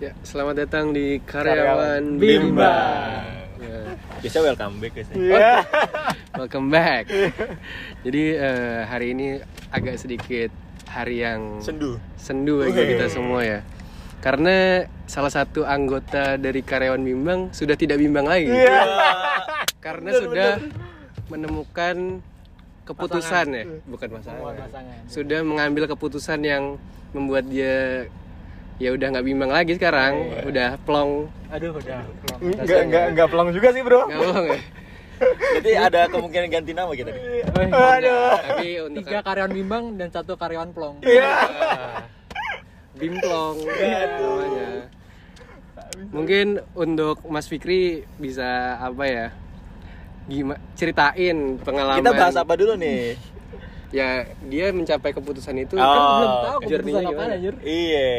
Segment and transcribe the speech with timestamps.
[0.00, 2.76] Ya, selamat datang di Karyawan Karyawan Bimba.
[3.60, 3.78] Ya,
[4.24, 5.08] Biasa welcome back guys.
[5.12, 5.52] Iya.
[6.40, 7.04] welcome back.
[8.08, 10.48] Jadi eh, hari ini agak sedikit
[10.88, 12.00] hari yang Sendu.
[12.16, 13.60] sendu bagi kita semua ya.
[14.24, 18.48] Karena salah satu anggota dari karyawan bimbang sudah tidak bimbang lagi.
[18.48, 18.80] Iya.
[19.84, 20.50] Karena sudah
[21.28, 22.24] menemukan
[22.88, 24.56] keputusan ya, bukan masalah.
[24.64, 24.96] pasangan.
[25.12, 26.80] Sudah mengambil keputusan yang
[27.12, 28.08] membuat dia
[28.80, 31.28] ya udah nggak bimbang lagi sekarang, udah plong.
[31.52, 32.00] Aduh, udah.
[32.40, 34.08] Enggak enggak enggak pelong juga sih, Bro.
[34.08, 34.60] Nggak bohong ya.
[35.60, 37.44] Jadi ada kemungkinan ganti nama kita nih.
[37.68, 38.34] Aduh.
[38.40, 41.04] Tapi untuk Tiga karyawan bimbang dan satu karyawan plong.
[41.04, 41.28] Iya.
[41.28, 42.00] Ah,
[42.96, 44.88] Bimplong namanya.
[46.08, 49.26] Mungkin untuk Mas Fikri bisa apa ya?
[50.24, 52.00] Gimana ceritain pengalaman.
[52.00, 53.20] Kita bahas apa dulu nih?
[53.90, 57.32] Ya, dia mencapai keputusan itu Oh, kan Belum tahu keputusan apa gimana?
[57.34, 57.54] anjir.
[57.58, 58.10] Iya.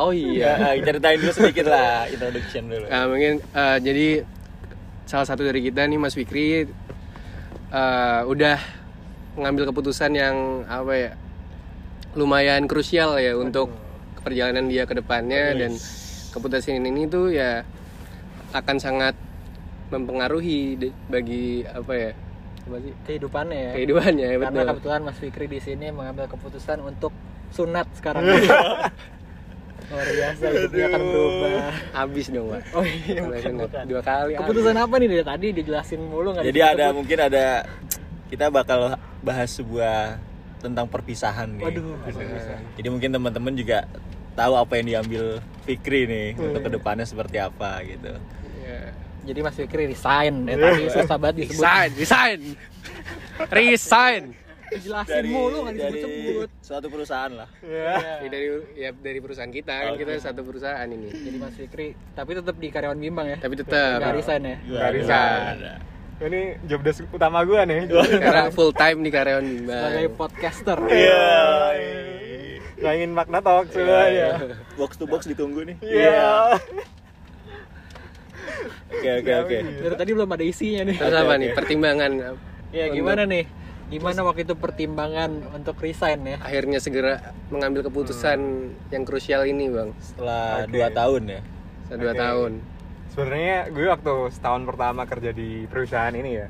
[0.00, 0.52] Oh iya.
[0.56, 2.86] Ya, ceritain dulu sedikit lah introduction dulu.
[2.88, 4.08] Nah, mungkin eh, jadi
[5.04, 8.56] salah satu dari kita nih Mas Fikri eh, udah
[9.36, 11.12] mengambil keputusan yang apa ya?
[12.16, 13.68] lumayan krusial ya untuk
[14.24, 15.76] perjalanan dia ke depannya dan
[16.32, 17.62] keputusan ini tuh ya
[18.50, 19.12] akan sangat
[19.92, 22.12] mempengaruhi bagi apa ya?
[22.76, 22.94] Sih?
[23.08, 23.70] Kehidupannya ya.
[23.72, 24.68] kehidupannya ya Karena betul.
[24.76, 27.12] kebetulan Mas Fikri di sini mengambil keputusan untuk
[27.52, 28.28] sunat sekarang.
[29.88, 31.72] Luar biasa hidupnya akan berubah.
[31.96, 32.62] Habis dong, Pak.
[32.76, 33.84] Oh iya, bukan, bukan.
[33.88, 34.32] Dua kali.
[34.36, 37.64] Keputusan apa nih dari tadi dijelasin mulu nggak Jadi ada mungkin ada
[38.28, 40.20] kita bakal bahas sebuah
[40.60, 41.64] tentang perpisahan nih.
[41.64, 41.96] Waduh.
[42.76, 43.88] Jadi mungkin teman-teman juga
[44.36, 45.24] tahu apa yang diambil
[45.64, 48.12] Fikri nih untuk ke depannya seperti apa gitu.
[49.28, 49.36] Ya.
[49.36, 51.60] Jadi Mas Fikri resign dari tadi susah banget disebut.
[51.60, 52.40] Resign, resign.
[53.52, 54.22] Resign.
[54.68, 56.48] Dijelasin mulu nggak disebut-sebut.
[56.64, 57.48] suatu perusahaan lah.
[57.64, 61.12] Ya, dari ya dari perusahaan kita kan kita satu perusahaan ini.
[61.12, 63.36] Jadi Mas Fikri, tapi tetap di karyawan bimbang ya.
[63.36, 64.56] Tapi tetap Nggak resign ya.
[64.64, 65.56] Nggak resign.
[66.18, 67.84] Ini job desk utama gua nih.
[67.88, 69.82] sekarang full time di karyawan bimbang.
[69.92, 70.78] Sebagai podcaster.
[70.88, 71.24] Iya.
[72.80, 74.56] Mainin makna talk semuanya.
[74.76, 75.76] Box to box ditunggu nih.
[75.84, 76.56] Iya.
[78.88, 79.56] Oke oke oke.
[79.84, 80.96] Dari tadi belum ada isinya nih.
[80.96, 82.10] Terus apa nih pertimbangan?
[82.74, 83.44] Ya gimana nih?
[83.88, 86.36] Gimana waktu itu pertimbangan untuk resign ya?
[86.44, 88.40] Akhirnya segera mengambil keputusan
[88.92, 89.96] yang krusial ini bang.
[89.96, 90.76] Setelah Oke.
[90.76, 91.40] dua tahun ya.
[91.88, 92.52] Setelah dua tahun.
[93.08, 96.46] Sebenarnya gue waktu setahun pertama kerja di perusahaan ini ya,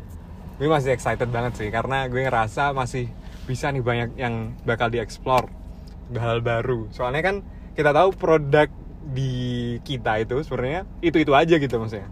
[0.58, 3.06] gue masih excited banget sih karena gue ngerasa masih
[3.46, 5.46] bisa nih banyak yang bakal dieksplor
[6.18, 6.90] hal baru.
[6.90, 7.36] Soalnya kan
[7.78, 8.68] kita tahu produk
[9.08, 9.32] di
[9.82, 12.08] kita itu sebenarnya itu itu aja gitu maksudnya.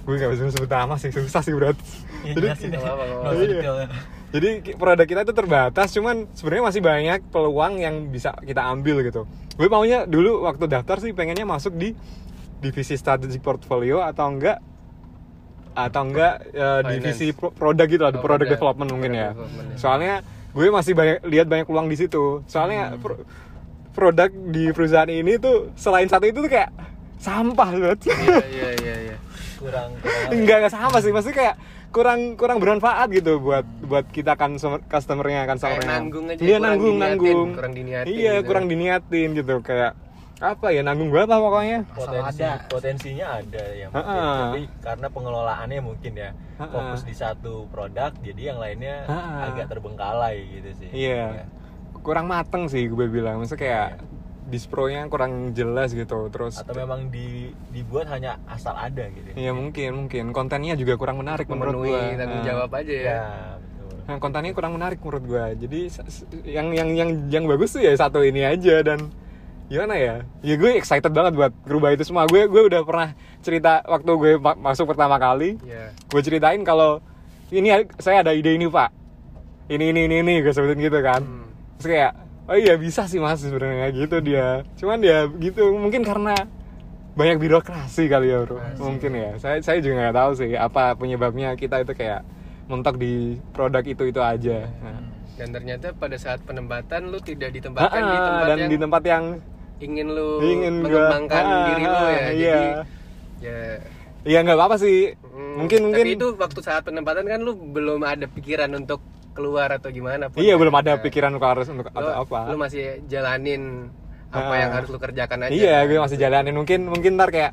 [0.00, 1.76] Gue gak bisa sebut nama sih susah sih berat.
[2.22, 3.88] Jadi Iya.
[4.30, 9.02] Jadi ki- produk kita itu terbatas, cuman sebenarnya masih banyak peluang yang bisa kita ambil
[9.02, 9.26] gitu.
[9.56, 11.98] Gue maunya dulu waktu daftar sih pengennya masuk di
[12.60, 14.62] divisi strategic portfolio atau enggak
[15.72, 16.86] atau enggak Finance.
[16.92, 18.52] divisi pro- produk gitu lah, Oh, product product.
[18.52, 19.30] development mungkin Product ya.
[19.32, 19.76] development, ya.
[19.76, 20.14] Soalnya
[20.50, 22.24] gue masih banyak lihat banyak peluang di situ.
[22.46, 23.22] Soalnya pro-
[24.00, 26.72] produk di perusahaan ini tuh selain satu itu tuh kayak
[27.16, 27.98] sampah banget.
[28.08, 28.94] Iya iya iya.
[29.04, 29.16] iya.
[29.54, 30.32] Kurang kurang.
[30.32, 31.56] enggak enggak sama sih maksudnya kayak
[31.90, 36.56] kurang kurang bermanfaat gitu buat buat kita kan customer- customernya kan customernya nanggung aja, iya
[36.56, 38.46] kurang nanggung diniatin, nanggung kurang diniatin iya gitu.
[38.46, 39.92] kurang diniatin gitu kayak
[40.40, 42.52] apa ya nanggung banget lah pokoknya Potensi, ada.
[42.64, 44.16] potensinya ada yang Ha-ha.
[44.48, 46.70] tapi karena pengelolaannya mungkin ya Ha-ha.
[46.70, 49.52] fokus di satu produk jadi yang lainnya Ha-ha.
[49.52, 50.88] agak terbengkalai gitu sih.
[50.94, 51.44] iya
[52.00, 53.88] kurang mateng sih gue bilang maksudnya kayak
[54.46, 59.30] dispronya kurang jelas gitu terus Atau memang di, dibuat hanya asal ada gitu.
[59.32, 62.46] iya mungkin mungkin kontennya juga kurang menarik menurut Memenuhi gue tanggung Nah.
[62.46, 63.06] jawab aja ya.
[63.06, 63.24] Ya,
[63.56, 63.90] betul.
[64.02, 65.44] Nah, kontennya kurang menarik menurut gua.
[65.52, 65.80] Jadi
[66.44, 69.06] yang yang yang yang bagus tuh ya satu ini aja dan
[69.70, 70.26] gimana ya?
[70.42, 72.26] Ya gue excited banget buat berubah itu semua.
[72.26, 75.62] Gue gue udah pernah cerita waktu gue ma- masuk pertama kali.
[75.62, 75.94] Iya.
[76.06, 76.98] Gue ceritain kalau
[77.50, 78.90] ini saya ada ide ini, Pak.
[79.68, 81.22] Ini ini ini ini gue sebutin gitu kan.
[81.22, 81.49] Hmm.
[81.80, 82.12] Terus kayak
[82.44, 84.62] oh iya bisa sih Mas sebenarnya gitu dia.
[84.76, 86.36] Cuman dia gitu mungkin karena
[87.10, 91.52] banyak birokrasi kali ya bro mungkin ya saya saya juga nggak tahu sih apa penyebabnya
[91.52, 92.22] kita itu kayak
[92.64, 95.02] mentok di produk itu itu aja nah.
[95.34, 99.02] Dan ternyata pada saat penempatan lu tidak ditempatkan di Ah, tempat dan yang di tempat
[99.02, 99.24] yang
[99.80, 101.98] ingin lu ingin gua- mengembangkan ah, diri lu ya.
[101.98, 102.60] ah, Jadi iya.
[103.42, 103.58] ya
[104.22, 108.00] ya nggak apa-apa sih hmm, mungkin mungkin Tapi itu waktu saat penempatan kan lu belum
[108.00, 110.38] ada pikiran untuk keluar atau gimana pun.
[110.38, 110.60] iya kan?
[110.60, 113.88] belum ada Nah, pikiran kalau harus untuk lu, atau apa Lu masih jalanin
[114.28, 115.50] apa yang harus lu kerjakan aja.
[115.50, 115.86] iya kan?
[115.86, 117.52] gue masih jalanin mungkin mungkin ntar kayak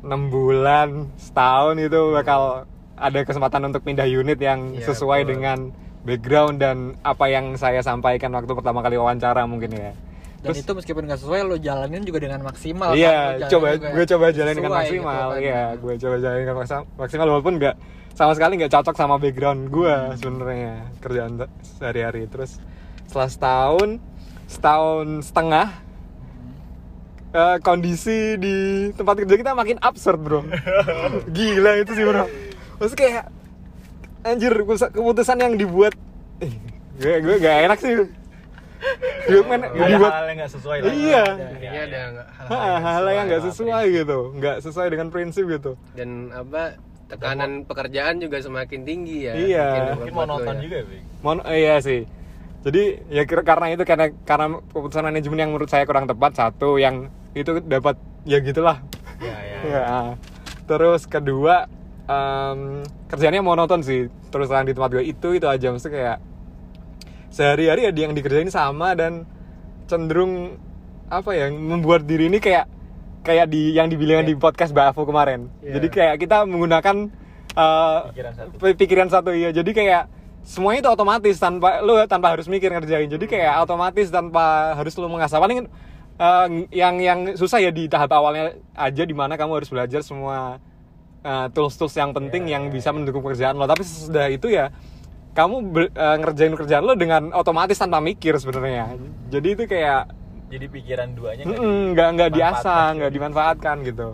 [0.00, 2.64] enam bulan setahun itu bakal
[2.94, 5.30] ada kesempatan untuk pindah unit yang Iya, sesuai betul.
[5.32, 5.58] dengan
[6.00, 9.92] background dan apa yang saya sampaikan waktu pertama kali wawancara mungkin ya
[10.38, 12.88] Dan Terus- itu meskipun nggak sesuai lo jalanin juga dengan maksimal.
[12.88, 12.96] kan?
[12.96, 15.18] Iya, jalanin coba gue coba jalan dengan maksimal.
[15.18, 15.42] gitu kan.
[15.42, 16.56] Iya, gue coba jalan dengan
[16.94, 17.74] maksimal walaupun nggak
[18.18, 21.38] sama sekali nggak cocok sama background gue sebenarnya kerjaan
[21.78, 22.26] sehari-hari.
[22.26, 22.58] Terus
[23.06, 23.88] setelah setahun,
[24.44, 25.66] setahun setengah
[27.30, 28.56] eh, kondisi di
[28.90, 30.42] tempat kerja kita makin absurd bro.
[31.36, 32.26] Gila itu sih bro.
[32.78, 33.30] Terus kayak
[34.20, 34.50] anjir
[34.90, 35.94] keputusan- yang dibuat,
[36.40, 36.50] eh,
[36.98, 37.92] gue gue gak enak sih.
[39.28, 41.24] Gue ada dibuat hal yang nggak sesuai lah Iya.
[41.54, 45.74] Iya ada nggak- hal, hal yang nggak sesuai gitu, nggak sesuai dengan prinsip gitu.
[45.94, 49.66] dan apa tekanan pekerjaan juga semakin tinggi ya Iya.
[49.96, 50.60] mungkin monoton ya.
[50.60, 51.04] juga Bing.
[51.18, 52.04] Mon eh, iya sih.
[52.58, 56.76] Jadi ya kira- karena itu karena karena keputusan manajemen yang menurut saya kurang tepat satu
[56.76, 58.84] yang itu dapat ya gitulah.
[59.18, 59.86] ya ya Ya.
[60.64, 61.64] Terus kedua
[62.04, 64.06] em, kerjanya monoton sih.
[64.28, 66.18] Terus terang di tempat gue itu itu aja mesti kayak
[67.28, 69.24] sehari-hari ya yang dikerjain sama dan
[69.86, 70.56] cenderung
[71.08, 72.68] apa ya membuat diri ini kayak
[73.22, 75.48] kayak di yang dibilang di podcast Mbak Afu kemarin.
[75.60, 75.78] Iya.
[75.78, 76.96] Jadi kayak kita menggunakan
[77.52, 78.50] eh, Pikiran satu.
[78.56, 79.50] pi- pikiran satu iya.
[79.50, 80.02] Jadi kayak
[80.44, 83.08] semuanya itu otomatis tanpa lu tanpa harus mikir ngerjain.
[83.08, 85.38] Jadi kayak otomatis tanpa harus lu mengasah.
[85.38, 85.68] Paling
[86.16, 90.56] eh, yang yang susah ya di tahap awalnya aja di mana kamu harus belajar semua
[91.20, 93.66] eh, tools-tools yang penting yang bisa mendukung pekerjaan lo.
[93.66, 94.70] Tapi sesudah itu ya
[95.36, 98.94] kamu ber- eh, ngerjain pekerjaan lo dengan otomatis tanpa mikir sebenarnya.
[99.28, 100.10] Jadi itu kayak
[100.48, 104.08] jadi pikiran duanya nggak Mm-mm, nggak nggak diasah nggak dimanfaatkan gitu.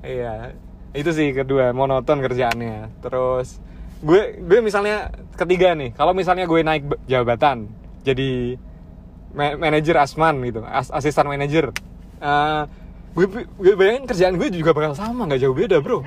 [0.00, 0.56] Iya
[0.90, 2.88] itu sih kedua monoton kerjaannya.
[2.98, 3.60] Terus
[4.00, 5.92] gue gue misalnya ketiga nih.
[5.92, 7.68] Kalau misalnya gue naik jabatan
[8.00, 8.56] jadi
[9.30, 11.70] ma- manajer asman gitu as- asisten manajer
[12.20, 12.62] Eh,
[13.10, 13.26] gue
[13.56, 16.04] gue bayangin kerjaan gue juga bakal sama nggak jauh beda bro.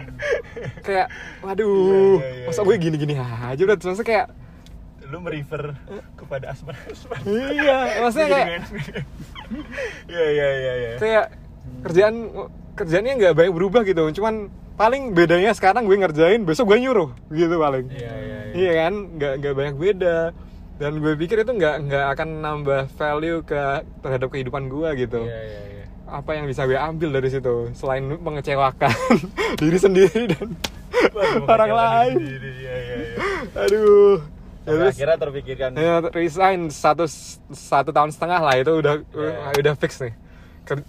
[0.82, 1.10] Kayak
[1.42, 4.30] waduh Iya, iya, iya, masa gue gini gini aja udah terus kayak
[5.14, 5.78] lu merefer
[6.18, 8.62] kepada asman asman iya maksudnya kayak
[10.10, 11.26] ya ya ya ya kayak
[11.86, 12.16] kerjaan
[12.74, 14.04] kerjaannya nggak banyak berubah gitu.
[14.20, 17.86] Cuman paling bedanya sekarang gue ngerjain besok gue nyuruh gitu paling.
[17.94, 18.54] Iya, iya, iya.
[18.58, 18.94] iya kan?
[19.18, 20.18] Nggak nggak banyak beda.
[20.82, 25.22] Dan gue pikir itu nggak nggak akan nambah value ke terhadap kehidupan gue gitu.
[25.22, 25.86] Iya iya iya.
[26.10, 27.70] Apa yang bisa gue ambil dari situ?
[27.78, 28.94] Selain mengecewakan
[29.62, 30.48] diri sendiri dan
[31.46, 32.16] orang lain.
[32.18, 33.16] diri, iya iya iya.
[33.70, 34.18] Aduh.
[34.18, 37.06] Ya, Sampai terus- akhirnya terpikirkan Ya, resign satu
[37.52, 39.60] satu tahun setengah lah itu udah Yeah.
[39.60, 40.14] udah fix nih.
[40.64, 40.88] Ke-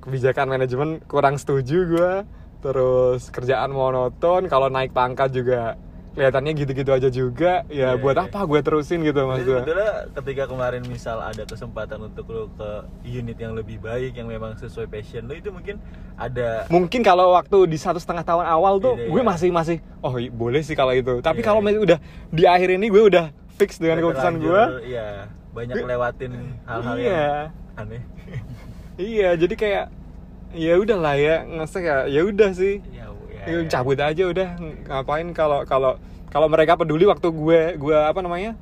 [0.00, 2.12] kebijakan manajemen kurang setuju gua.
[2.56, 5.78] Terus kerjaan monoton, kalau naik pangkat juga
[6.16, 7.52] kelihatannya gitu-gitu aja juga.
[7.68, 8.24] Ya Yeah, buat yeah.
[8.24, 12.70] apa gue terusin gitu mas sebetulnya ketika kemarin misal ada kesempatan untuk lo ke
[13.04, 15.76] unit yang lebih baik yang memang sesuai passion lo itu mungkin
[16.16, 19.28] ada Mungkin kalau waktu di satu setengah tahun awal tuh Iya, gue iya.
[19.28, 21.20] masih masih oh boleh sih kalau itu.
[21.20, 21.98] Tapi Iya, kalau masih udah
[22.32, 23.28] di akhir ini gue udah
[23.60, 24.62] fix dengan keputusan gue.
[24.88, 26.32] Iya, banyak lewatin
[26.64, 27.12] hal-hal Iya.
[27.12, 28.02] yang aneh.
[28.96, 29.84] Iya, jadi kayak
[30.56, 32.80] ya udah lah ya, ngerasa kayak ya udah sih.
[32.88, 33.05] ya,
[33.46, 33.68] ya, Ya, ya.
[33.70, 34.48] cabut aja udah
[34.84, 35.92] ngapain kalau kalau
[36.26, 38.58] kalau mereka peduli waktu gue gue apa namanya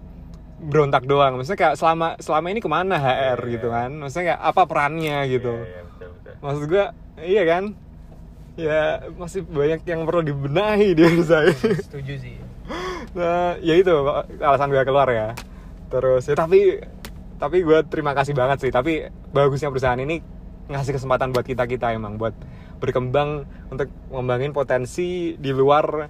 [0.56, 3.74] berontak doang maksudnya kayak selama selama ini ke mana HR Iya, gitu iya.
[3.74, 6.32] kan maksudnya kayak apa perannya gitu Iya, iya, betul, betul.
[6.40, 6.84] maksud gue
[7.20, 7.64] iya kan
[8.54, 8.80] ya
[9.14, 12.36] masih banyak yang perlu dibenahi di saya Setuju sih.
[13.18, 13.92] nah ya itu
[14.38, 15.34] alasan gue keluar ya
[15.88, 16.80] terus ya tapi
[17.34, 20.22] tapi gue terima kasih banget sih tapi bagusnya perusahaan ini
[20.64, 22.32] ngasih kesempatan buat kita kita emang buat
[22.84, 26.04] berkembang untuk ngembangin potensi di luar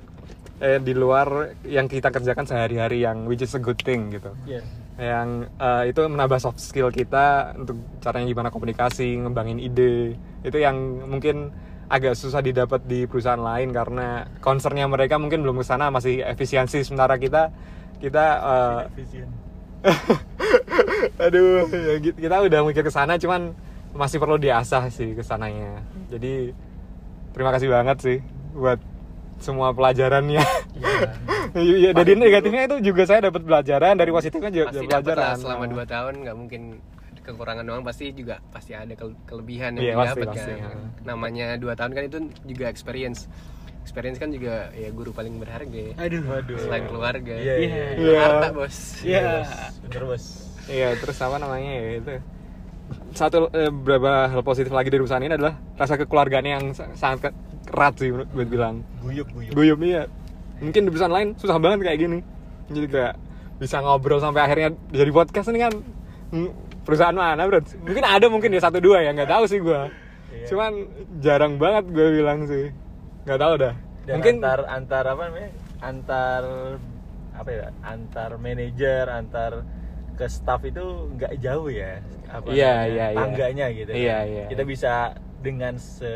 [0.59, 4.63] eh, di luar yang kita kerjakan sehari-hari yang which is a good thing gitu Iya.
[4.99, 10.77] yang eh, itu menambah soft skill kita untuk caranya gimana komunikasi ngembangin ide itu yang
[11.07, 11.51] mungkin
[11.85, 16.81] agak susah didapat di perusahaan lain karena concernnya mereka mungkin belum ke sana masih efisiensi
[16.81, 17.53] sementara kita
[18.01, 18.25] kita
[18.89, 19.29] Efisien.
[21.25, 23.53] aduh ya kita udah mikir ke sana cuman
[23.95, 25.79] masih perlu diasah sih ke sananya
[26.11, 26.51] jadi
[27.35, 28.19] terima kasih banget sih
[28.53, 28.79] buat
[29.37, 30.41] semua pelajarannya
[31.55, 35.35] Iya, dari negatifnya itu juga saya dapat pelajaran, dari positifnya juga pasti dapat pelajaran.
[35.37, 36.63] selama 2 tahun nggak mungkin
[37.21, 40.69] kekurangan doang pasti juga pasti ada ke- kelebihan yang didapat pasti, kan ya.
[41.05, 43.33] namanya dua tahun kan itu juga experience
[43.81, 45.95] experience kan juga ya guru paling berharga ya.
[45.99, 46.21] Aduh.
[46.23, 46.57] Waduh.
[46.59, 47.85] selain keluarga Iya, iya.
[47.97, 48.19] Iya.
[48.19, 49.21] harta bos Iya.
[49.25, 49.51] Bos.
[49.83, 50.25] Bener bos.
[50.65, 52.13] Iya, terus apa namanya ya itu.
[53.15, 57.31] Satu eh, beberapa hal positif lagi dari perusahaan ini adalah rasa kekeluargaan yang sa- sangat
[57.31, 57.37] ke-
[57.71, 58.75] erat sih menurut gue bilang.
[59.01, 59.53] Guyup guyup.
[59.55, 60.05] Guyup iya.
[60.61, 62.19] Mungkin di perusahaan lain susah banget kayak gini.
[62.69, 63.15] Jadi kayak
[63.57, 65.73] bisa ngobrol sampai akhirnya jadi podcast ini kan
[66.35, 66.51] hmm,
[66.83, 67.63] perusahaan mana bro?
[67.87, 69.81] Mungkin ada mungkin ya satu dua ya nggak tahu sih gue.
[70.35, 70.47] Iya.
[70.51, 70.73] Cuman
[71.23, 72.75] jarang banget gue bilang sih.
[73.25, 73.75] Nggak tahu dah.
[74.05, 75.51] Dan mungkin antar antar apa namanya?
[75.81, 76.43] Antar
[77.35, 77.67] apa ya?
[77.81, 79.53] Antar manajer, antar
[80.15, 83.19] ke staff itu nggak jauh ya apa Iya, namanya, iya, iya.
[83.19, 83.99] tangganya gitu kan.
[83.99, 84.45] Iya, iya.
[84.47, 84.93] kita bisa
[85.39, 86.11] dengan se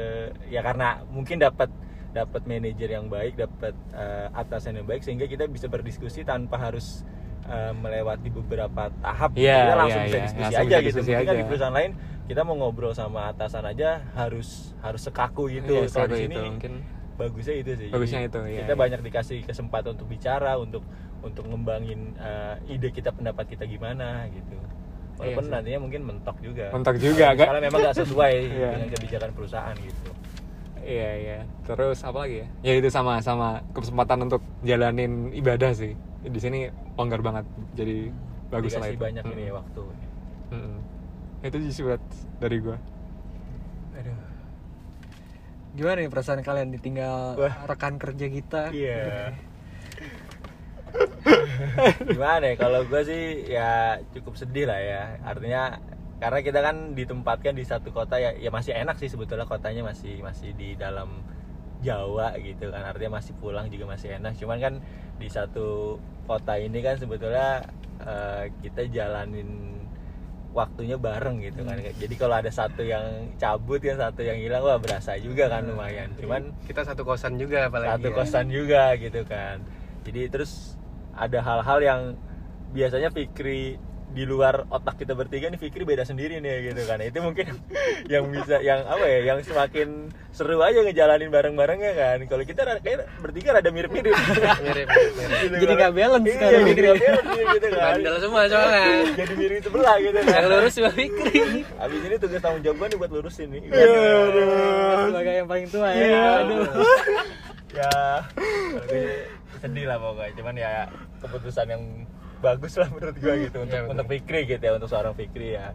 [0.48, 1.68] ya karena mungkin dapat
[2.08, 7.04] dapat manajer yang baik dapat eh, atasan yang baik sehingga kita bisa berdiskusi tanpa harus
[7.44, 10.24] eh, melewati beberapa tahap Iya, kita langsung iya, bisa iya.
[10.24, 11.38] diskusi Langsung aja bisa gitu diskusi mungkin kan aja.
[11.38, 11.92] di perusahaan lain
[12.28, 14.48] kita mau ngobrol sama atasan aja harus
[14.80, 16.72] harus sekaku gitu Iya, kalau di sini itu mungkin
[17.14, 18.78] bagusnya itu sih Bagusnya itu, iya, kita iya.
[18.78, 20.82] banyak dikasih kesempatan untuk bicara untuk
[21.20, 24.54] untuk ngembangin eh, ide kita pendapat kita gimana gitu
[25.16, 25.52] walaupun Iya sih.
[25.52, 27.42] nantinya mungkin mentok juga Mentok juga, Kak.
[27.42, 28.68] misalnya memang nggak sesuai Iya.
[28.72, 30.10] dengan kebijakan perusahaan gitu
[30.78, 31.38] Iya iya.
[31.62, 32.46] Terus apa lagi ya?
[32.64, 35.92] Ya itu sama sama kesempatan untuk jalanin ibadah sih.
[36.18, 36.64] Di sini
[36.96, 37.44] longgar banget.
[37.76, 38.08] Jadi
[38.48, 38.96] bagus lah itu.
[38.96, 39.82] banyak ini ya waktu
[40.48, 40.78] Mm-mm.
[41.44, 42.00] Itu sih buat
[42.40, 42.80] dari gua.
[43.92, 44.16] Aduh.
[45.76, 47.54] Gimana nih perasaan kalian ditinggal Wah.
[47.68, 48.62] rekan kerja kita?
[48.72, 49.36] iya
[52.10, 55.02] gimana ya kalau gue sih ya cukup sedih lah ya.
[55.22, 55.78] Artinya
[56.18, 60.18] karena kita kan ditempatkan di satu kota ya ya masih enak sih sebetulnya kotanya masih
[60.18, 61.22] masih di dalam
[61.78, 62.82] Jawa gitu kan.
[62.82, 64.34] Artinya masih pulang juga masih enak.
[64.34, 64.74] Cuman kan
[65.18, 67.62] di satu kota ini kan sebetulnya
[68.02, 69.78] eh, kita jalanin
[70.56, 71.78] waktunya bareng gitu kan.
[71.78, 76.10] Jadi kalau ada satu yang cabut kan satu yang hilang wah berasa juga kan lumayan.
[76.18, 78.14] Cuman kita satu kosan juga apalagi satu ya.
[78.16, 79.62] kosan juga gitu kan.
[80.02, 80.77] Jadi terus
[81.18, 82.00] ada hal-hal yang
[82.72, 83.76] biasanya Fikri
[84.08, 86.96] di luar otak kita bertiga nih Fikri beda sendiri nih gitu kan.
[87.04, 87.60] Itu mungkin
[88.12, 92.18] yang bisa yang apa ya yang semakin seru aja ngejalanin bareng-barengnya kan.
[92.24, 94.16] Kalau kita kayak bertiga rada mirip-mirip.
[94.16, 94.88] Mirip mirip.
[95.44, 96.86] Gitu Jadi nggak balance Iya, Fikri.
[96.88, 97.92] nggak balance gitu kan.
[97.92, 98.84] Bandel semua soalnya.
[99.12, 100.32] Jadi mirip sebelah gitu kan.
[100.40, 101.40] Yang lurus cuma Fikri.
[101.76, 103.62] Abis ini tugas tanggung jawab gue nih buat lurusin nih.
[105.04, 106.00] Sebagai yang paling tua ya.
[106.00, 106.24] Iya.
[106.48, 106.64] Aduh.
[107.78, 107.92] ya.
[109.60, 110.32] Sedih lah pokoknya.
[110.32, 111.82] Cuman ya keputusan yang
[112.38, 113.92] bagus lah menurut gue gitu untuk betul.
[113.92, 115.74] untuk Fikri gitu ya untuk seorang Fikri ya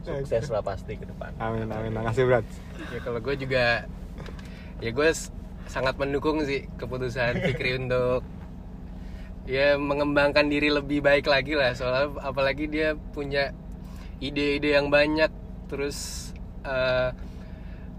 [0.00, 1.92] sukses lah pasti ke depan Amin amin.
[1.92, 2.46] Makasih berat.
[2.88, 3.84] ya kalau gue juga
[4.80, 5.08] ya gue
[5.68, 8.24] sangat mendukung sih keputusan Fikri untuk
[9.44, 13.52] ya mengembangkan diri lebih baik lagi lah soalnya apalagi dia punya
[14.20, 15.28] ide-ide yang banyak
[15.68, 16.30] terus
[16.64, 17.12] eh,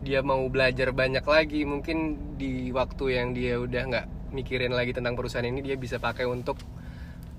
[0.02, 5.14] dia mau belajar banyak lagi mungkin di waktu yang dia udah nggak mikirin lagi tentang
[5.14, 6.58] perusahaan ini dia bisa pakai untuk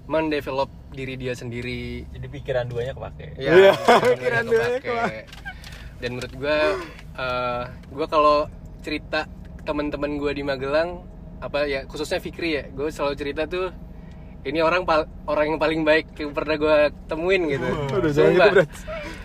[0.05, 2.05] mendevelop diri dia sendiri.
[2.07, 3.27] Jadi pikiran duanya kepake.
[3.37, 3.73] Ya Iya,
[4.09, 5.25] pikiran duanya
[5.99, 6.57] dan menurut gue
[7.15, 9.31] eh gue kalau cerita
[9.63, 11.07] teman-teman gue di Magelang
[11.39, 13.71] apa ya khususnya Fikri ya gue selalu cerita tuh
[14.43, 17.63] ini orang pal- orang yang paling baik yang pernah gue temuin gitu.
[17.95, 18.71] Udah jangan gitu berat.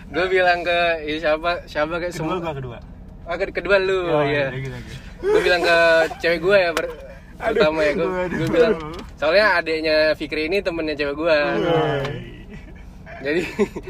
[0.08, 2.78] gue bilang ke ya siapa siapa kayak kedua semua kedua?
[3.26, 4.94] Ah, ke- kedua lu Oh, ya gitu, gitu.
[5.26, 5.76] gue bilang ke
[6.22, 6.70] cewek gue ya
[7.38, 8.74] pertama ya gue gue bilang
[9.14, 11.36] soalnya adiknya Fikri ini temennya cewek gue
[13.18, 13.40] jadi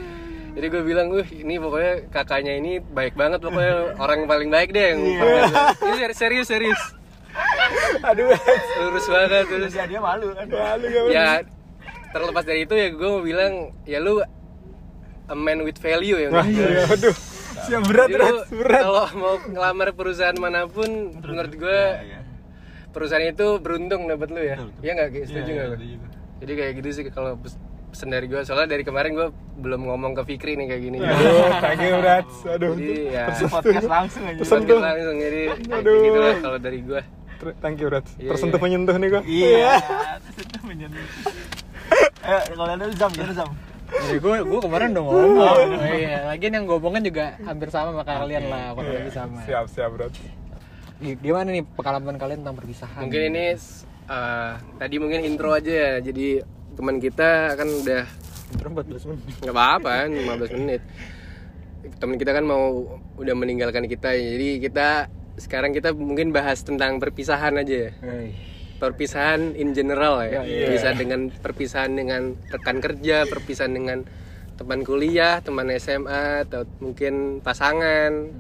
[0.54, 4.70] jadi gue bilang uh ini pokoknya kakaknya ini baik banget pokoknya orang yang paling baik
[4.70, 6.80] deh yang pernah gua-" ini seri- serius serius.
[8.02, 8.32] Aduh.
[8.80, 11.28] Lurus banget terus ya dia malu kan Malu gak ya
[12.08, 13.52] terlepas dari itu ya gue mau bilang
[13.84, 14.18] ya lu
[15.24, 17.14] a man with value ya Wah, iya, aduh.
[17.60, 18.82] Siap berat berat berat.
[18.82, 22.17] kalau mau ngelamar perusahaan mana pun menurut gue Iya, iya.
[22.90, 24.80] Perusahaan itu beruntung dapat lu ya Betul, betul.
[24.80, 25.20] iya nggak Ki?
[25.22, 26.08] setuju Iya, nggak iya, setuju gua.
[26.38, 30.12] jadi kayak gitu sih kalau pes- pesan dari gue soalnya dari kemarin gue belum ngomong
[30.14, 32.26] ke Fikri nih kayak gini Aduh, thank you berat.
[32.46, 32.72] Aduh.
[32.74, 35.40] jadi ya podcast langsung aja podcast langsung jadi
[35.72, 35.96] Aduh.
[36.02, 37.02] gitu lah kalau dari gue
[37.38, 38.02] Thank you berat.
[38.18, 38.64] Iya, Tersentuh iya.
[38.66, 39.22] menyentuh nih gua.
[39.24, 39.72] iya
[40.26, 41.04] tersentuh menyentuh
[42.20, 43.50] eh kalau ada zam gimana zam
[43.88, 45.32] Jadi gue gue kemarin udah ngomong.
[45.38, 45.56] Oh,
[45.88, 46.28] iya.
[46.28, 49.40] Lagian yang gue omongin juga hampir sama sama kalian lah, kurang lebih sama.
[49.42, 50.12] Siap siap berat.
[50.98, 53.06] Gimana nih pengalaman kalian tentang perpisahan?
[53.06, 53.54] mungkin ini
[54.10, 55.92] uh, tadi mungkin intro aja ya.
[56.02, 56.42] Jadi
[56.74, 58.04] teman kita kan udah
[58.48, 59.34] Intro 14 menit.
[59.44, 60.82] nggak apa-apa kan 15 menit.
[62.02, 64.10] Teman kita kan mau udah meninggalkan kita.
[64.16, 65.06] Jadi kita
[65.38, 67.92] sekarang kita mungkin bahas tentang perpisahan aja ya.
[68.82, 70.42] Perpisahan in general ya.
[70.42, 70.66] Iya.
[70.74, 74.02] bisa dengan perpisahan dengan rekan kerja perpisahan dengan
[74.58, 78.34] teman kuliah teman SMA atau mungkin pasangan.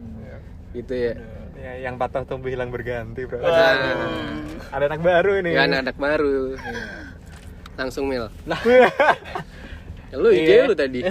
[0.74, 1.14] Gitu ya
[1.58, 3.42] Ya, yang patah tumbuh hilang berganti, bro.
[3.42, 3.74] Nah,
[4.70, 5.50] Ada anak baru ini.
[5.52, 6.54] ya anak baru
[7.74, 8.60] langsung mil Lah.
[10.08, 10.64] Ya, lu ide Iya.
[10.64, 11.04] lu tadi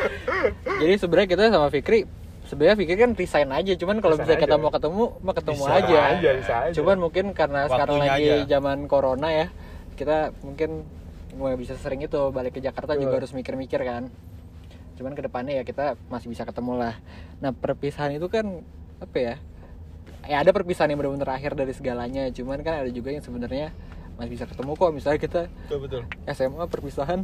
[0.80, 2.08] Jadi sebenarnya kita sama Fikri
[2.44, 4.62] sebenarnya Fikri kan resign aja, cuman kalau bisa kita aja.
[4.62, 5.98] mau ketemu, mah ketemu Bisa aja.
[6.08, 6.72] aja, bisa aja.
[6.72, 8.48] Cuman mungkin karena sekarang Waktunya lagi aja.
[8.50, 9.46] zaman corona ya,
[9.92, 10.88] kita mungkin
[11.34, 14.08] nggak bisa sering itu balik ke Jakarta juga harus mikir-mikir kan.
[14.94, 16.94] Cuman ke depannya ya kita masih bisa ketemu lah.
[17.38, 18.64] Nah perpisahan itu kan
[19.00, 19.34] apa ya?
[20.24, 22.28] Ya ada perpisahan yang benar-benar akhir dari segalanya.
[22.28, 23.70] Cuman kan ada juga yang sebenarnya
[24.14, 24.90] masih bisa ketemu kok.
[24.90, 27.20] Misalnya kita betul betul SMA perpisahan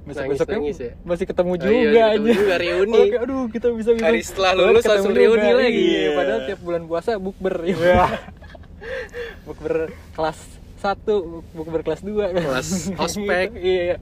[0.00, 0.92] besok Nangis, besoknya nangis ya?
[1.02, 3.00] masih ketemu Oh juga iya, ketemu aja juga, reuni.
[3.02, 5.20] Oke, aduh kita bisa bisa Hari setelah Oh, lulus langsung juga.
[5.22, 5.76] reuni lagi.
[5.84, 6.10] Iya, Iya.
[6.16, 7.76] padahal tiap bulan puasa bukber ya
[9.46, 9.74] bukber
[10.12, 10.38] kelas
[10.80, 11.04] 1
[11.52, 12.68] bukber kelas 2 Kelas
[13.04, 13.48] ospek.
[13.54, 13.96] iya iya.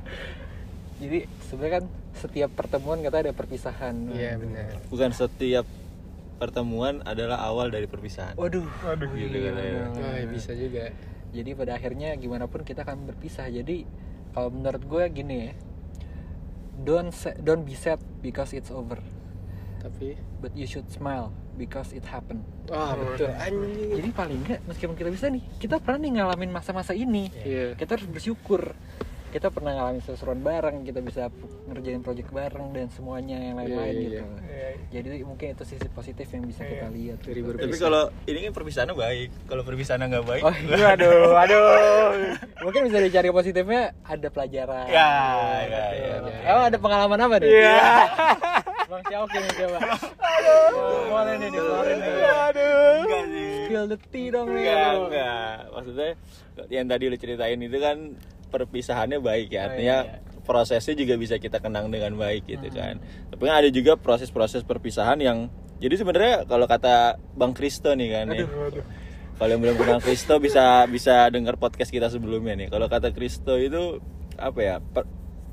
[0.99, 4.79] jadi sebenarnya kan setiap pertemuan kata ada perpisahan Iya benar.
[4.87, 5.67] bukan setiap
[6.39, 8.39] pertemuan adalah awal dari perpisahan.
[8.39, 8.65] Waduh.
[8.87, 9.11] Aduh.
[9.13, 9.91] gitu katanya.
[9.93, 10.95] Wah, bisa juga.
[11.29, 13.53] jadi pada akhirnya gimana pun kita akan berpisah.
[13.53, 13.85] Jadi
[14.33, 15.53] kalau menurut gue gini ya
[16.79, 18.97] don't sa- don't be sad because it's over.
[19.83, 20.19] Tapi?
[20.39, 22.47] But you should smile because it happened.
[22.71, 23.29] Wah betul.
[23.35, 23.99] Anjing.
[23.99, 27.29] jadi paling nggak meskipun kita bisa nih kita pernah nih ngalamin masa-masa ini.
[27.43, 27.75] Iya.
[27.75, 28.73] kita harus bersyukur
[29.29, 31.29] kita pernah ngalamin sesuatu bareng kita bisa
[31.69, 34.71] ngerjain project bareng dan semuanya yang lain-lain Iya, iya, gitu iya.
[34.89, 37.21] jadi mungkin itu sisi positif yang bisa kita lihat.
[37.21, 37.49] Dari gitu.
[37.53, 37.69] berpisah.
[37.69, 39.29] tapi kalau ini kan perpisahannya baik.
[39.45, 41.65] Kalau perpisahannya nggak baik oh iya aduh aduh.
[42.65, 44.87] Mungkin bisa dicari positifnya ada pelajaran.
[44.89, 45.11] Ya,
[45.69, 46.53] ya, ya, ya.
[46.57, 47.77] oh ada pengalaman apa nih Iya.
[48.89, 49.79] bang Xiaoki nih coba.
[50.17, 51.01] Aduh.
[51.13, 52.15] Boleh nih dikeluarin nih.
[52.49, 52.93] Aduh.
[53.05, 53.53] enggak sih.
[53.69, 55.57] Spill the tea dong nih enggak enggak.
[55.77, 56.11] Maksudnya
[56.73, 58.17] yang tadi lu ceritain itu kan
[58.49, 59.61] perpisahannya baik ya.
[59.61, 62.99] Oh, artinya iya, prosesnya juga bisa kita kenang dengan baik gitu kan.
[63.29, 68.27] Tapi kan ada juga proses-proses perpisahan yang jadi sebenarnya kalau kata Bang Kristo nih kan
[68.35, 68.47] ya
[69.39, 72.69] kalau yang belum kenal Kristo bisa bisa dengar podcast kita sebelumnya nih.
[72.75, 74.03] Kalau kata Kristo itu
[74.35, 75.07] apa ya per-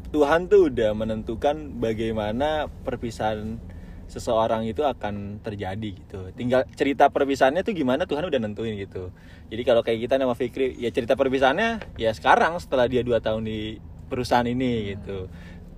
[0.10, 3.62] Tuhan tuh udah menentukan bagaimana perpisahan
[4.06, 6.30] seseorang itu akan terjadi gitu.
[6.38, 9.10] Tinggal cerita perpisahannya tuh gimana Tuhan udah nentuin gitu.
[9.50, 13.46] Jadi kalau kayak kita nama Fikri, ya cerita perpisahannya ya sekarang setelah dia dua tahun
[13.46, 15.28] di perusahaan ini gitu.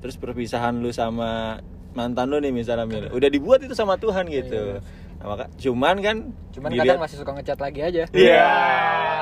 [0.03, 1.63] Terus perpisahan lu sama
[1.97, 4.83] mantan lu nih misalnya udah dibuat itu sama Tuhan gitu.
[5.17, 6.17] Nah, maka cuman kan
[6.51, 8.45] cuman dilihat- kadang masih suka ngechat lagi aja Iya.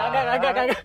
[0.05, 0.79] kagak kagak kagak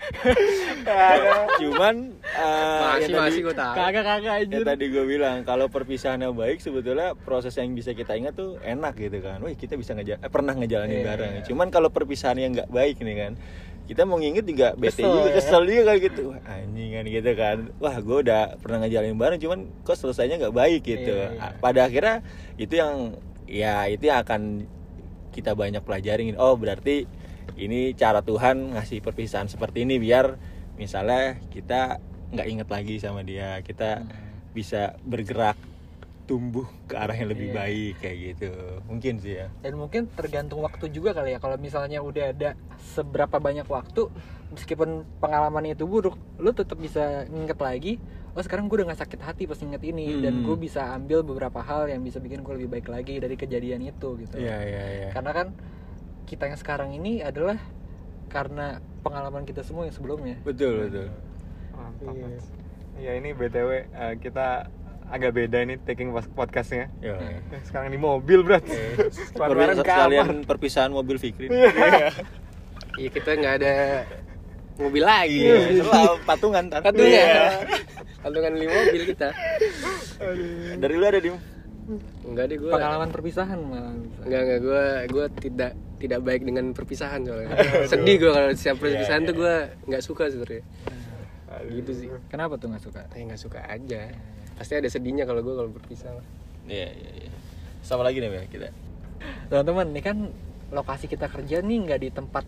[1.61, 3.75] cuman eh, Masih yang tadi- masih gue tahu.
[3.75, 8.15] kagak kagak Ya anjir tadi gue bilang kalau perpisahannya baik sebetulnya proses yang bisa kita
[8.15, 9.39] ingat tuh enak gitu kan.
[9.41, 11.07] Wih kita bisa ngeja eh, pernah ngejalanin Iya.
[11.07, 11.33] bareng.
[11.45, 13.33] Cuman kalau perpisahan yang nggak baik nih kan,
[13.85, 15.35] kita mau nginget juga bete Kesel, juga, ya.
[15.37, 16.23] kesel juga kayak gitu.
[16.29, 17.59] Wah, anjing kan gitu kan.
[17.77, 21.11] Wah gue udah pernah ngejalanin bareng, cuman kok selesainya nggak baik gitu.
[21.13, 21.49] Iya, iya.
[21.57, 22.23] Pada akhirnya
[22.57, 24.71] itu yang ya itu yang akan
[25.31, 26.37] kita banyak pelajarin.
[26.37, 27.07] Oh berarti
[27.57, 30.37] ini cara Tuhan ngasih perpisahan seperti ini biar
[30.79, 31.99] misalnya kita
[32.31, 34.07] nggak inget lagi sama dia kita
[34.55, 35.59] bisa bergerak
[36.31, 37.57] tumbuh ke arah yang lebih Iya.
[37.57, 38.51] baik kayak gitu
[38.87, 43.37] mungkin sih ya dan mungkin tergantung waktu juga kali ya kalau misalnya udah ada seberapa
[43.37, 44.07] banyak waktu
[44.49, 47.93] meskipun pengalaman itu buruk lu tetap bisa nginget lagi
[48.31, 50.47] oh sekarang gue udah gak sakit hati pas inget ini dan Hmm.
[50.47, 54.09] gue bisa ambil beberapa hal yang bisa bikin gue lebih baik lagi dari kejadian itu
[54.17, 55.47] gitu iya iya iya karena kan
[56.25, 57.59] kita yang sekarang ini adalah
[58.29, 61.11] karena pengalaman kita semua yang sebelumnya betul betul
[61.73, 62.15] Mantap.
[62.15, 62.27] Iya.
[62.29, 62.47] Mas.
[62.97, 64.71] Ya ini BTW eh, kita
[65.11, 66.87] agak beda ini taking podcastnya.
[66.99, 68.63] Yo, Eh, Sekarang di mobil, Bro.
[68.63, 71.51] Kemarin Perpisahan- sekalian perpisahan mobil Fikri
[72.93, 73.75] Iya kita nggak ada
[74.77, 75.41] mobil lagi.
[75.43, 76.81] Iya, selalu patungan tar.
[76.81, 77.07] Patungan.
[77.07, 77.45] Iya.
[78.21, 79.29] Patungan beli mobil kita.
[80.77, 81.31] dari lu ada di
[82.23, 82.71] Enggak deh gue.
[82.71, 83.91] pengalaman perpisahan malah
[84.23, 87.51] Enggak enggak gue gue tidak tidak baik dengan perpisahan soalnya.
[87.85, 89.55] Sedih gue kalau setiap perpisahan tuh gue
[89.87, 90.63] nggak suka sebenarnya.
[91.67, 92.09] Gitu sih.
[92.31, 94.03] kenapa tuh nggak suka Kayak nggak suka aja.
[94.61, 96.13] Pasti ada sedihnya kalau gue kalau berpisah.
[96.13, 96.27] lah.
[96.69, 97.31] iya iya iya.
[97.81, 98.69] Sama lagi nih Mel, kita.
[99.49, 100.17] Teman-teman ini kan
[100.69, 102.45] lokasi kita kerja nih nggak di tempat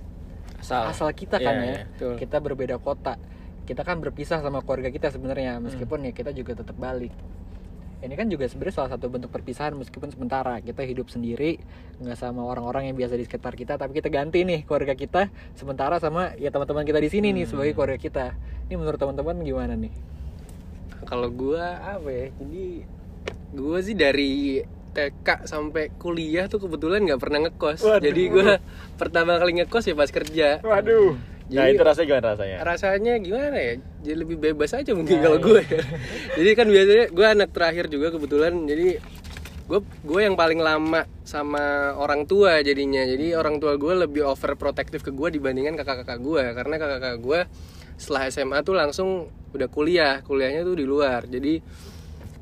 [0.60, 0.86] Asal.
[0.86, 1.72] asal kita kan Iya, ya.
[1.72, 2.14] iya, betul.
[2.20, 3.16] kita berbeda kota.
[3.64, 7.10] Kita kan berpisah sama keluarga kita sebenarnya meskipun ya kita juga tetap balik.
[8.02, 10.60] Ini kan juga sebenarnya salah satu bentuk perpisahan meskipun sementara.
[10.60, 11.56] Kita hidup sendiri
[11.96, 15.96] nggak sama orang-orang yang biasa di sekitar kita tapi kita ganti nih keluarga kita sementara
[15.96, 18.36] sama ya teman-teman kita di sini nih sebagai keluarga kita.
[18.68, 19.94] Ini menurut teman-teman gimana nih
[21.02, 22.26] Kalau gue apa ya?
[22.36, 22.66] Jadi
[23.52, 24.62] gue sih dari
[24.92, 27.80] TK sampai kuliah tuh kebetulan nggak pernah ngekos.
[27.98, 28.60] Jadi gue
[29.00, 30.60] pertama kali ngekos ya pas kerja.
[30.60, 31.16] Waduh.
[31.52, 35.36] nah Jadi- itu rasanya gimana rasanya rasanya gimana ya jadi lebih bebas aja mungkin kalau
[35.36, 35.84] gue ya.
[36.40, 38.96] jadi kan biasanya gue anak terakhir juga kebetulan jadi
[39.62, 45.04] gue gue yang paling lama sama orang tua jadinya jadi orang tua gue lebih overprotective
[45.04, 47.40] ke gue dibandingkan kakak-kakak gue karena kakak-kakak gue
[48.00, 49.10] setelah SMA tuh langsung
[49.52, 51.60] udah kuliah kuliahnya tuh di luar jadi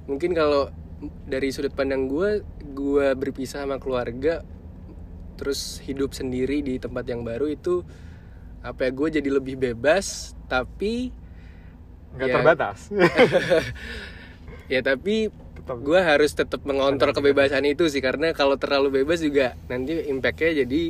[0.06, 0.70] mungkin kalau
[1.26, 4.42] dari sudut pandang gue gue berpisah sama keluarga
[5.40, 7.80] terus hidup sendiri di tempat yang baru itu
[8.60, 11.16] apa ya gue jadi lebih bebas tapi
[12.10, 12.34] Nggak Ya.
[12.42, 12.78] terbatas.
[14.72, 15.30] ya tapi
[15.62, 20.82] gue harus tetap mengontrol kebebasan itu sih karena kalau terlalu bebas juga nanti impactnya jadi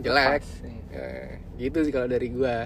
[0.00, 0.42] jelek.
[0.94, 1.28] Nah,
[1.60, 2.56] gitu sih kalau dari gue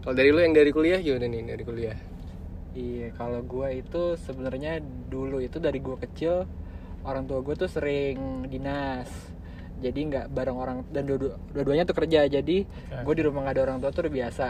[0.00, 1.98] kalau dari lu yang dari kuliah gimana nih dari kuliah
[2.70, 4.78] Iya, kalau gua itu sebenarnya
[5.10, 6.46] dulu itu dari gua kecil
[7.02, 9.10] orang tua gue tuh sering dinas.
[9.82, 12.30] Jadi nggak bareng orang dan dua- dua-duanya tuh kerja.
[12.30, 12.62] Jadi
[13.02, 14.48] gue di rumah nggak ada orang tua tuh udah biasa.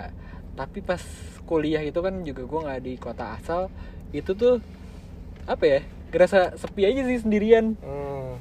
[0.52, 1.00] Tapi pas
[1.48, 3.72] kuliah itu kan juga gua nggak di kota asal.
[4.12, 4.60] Itu tuh
[5.48, 5.80] apa ya?
[6.12, 7.78] Gerasa sepi aja sih sendirian.
[7.80, 8.36] Hmm.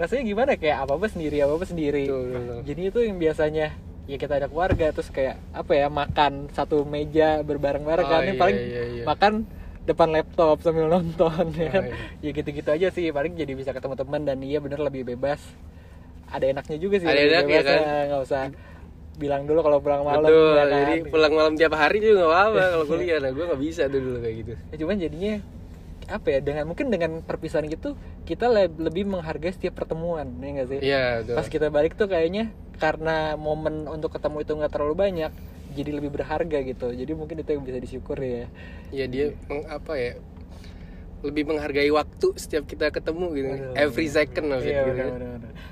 [0.00, 2.08] Rasanya gimana kayak apa apa sendiri apa apa sendiri.
[2.08, 2.58] Betul, betul.
[2.64, 3.66] Jadi itu yang biasanya
[4.12, 8.34] ya kita ada keluarga terus kayak apa ya makan satu meja berbareng-bareng Oh, kan iya,
[8.36, 9.04] paling iya, iya.
[9.04, 9.32] makan
[9.82, 13.96] depan laptop sambil nonton ya kan Oh, ya gitu-gitu aja sih paling jadi bisa ketemu
[13.96, 15.40] teman dan iya bener lebih bebas
[16.28, 17.80] ada enaknya juga sih Ada enaknya, bebas, kan?
[17.80, 18.42] ya, nggak usah
[19.12, 20.68] bilang dulu kalau pulang malam Betul, ya kan?
[20.72, 23.18] jadi pulang malam tiap hari juga gak apa-apa kalau kuliah.
[23.20, 24.52] Nah, gue gak bisa tuh dulu kayak gitu.
[24.72, 25.34] Ya, cuman jadinya
[26.04, 30.68] apa ya dengan mungkin dengan perpisahan gitu kita le- lebih menghargai setiap pertemuan ya nggak
[30.68, 31.34] sih Iya, betul.
[31.34, 35.32] pas kita balik tuh kayaknya karena momen untuk ketemu itu nggak terlalu banyak
[35.72, 38.46] jadi lebih berharga gitu jadi mungkin itu yang bisa disyukuri ya
[38.90, 40.12] Ya dia meng- apa ya?
[41.22, 43.48] Lebih menghargai waktu setiap kita ketemu gitu.
[43.48, 43.72] Betul.
[43.74, 45.02] Every second it Iya, gitu.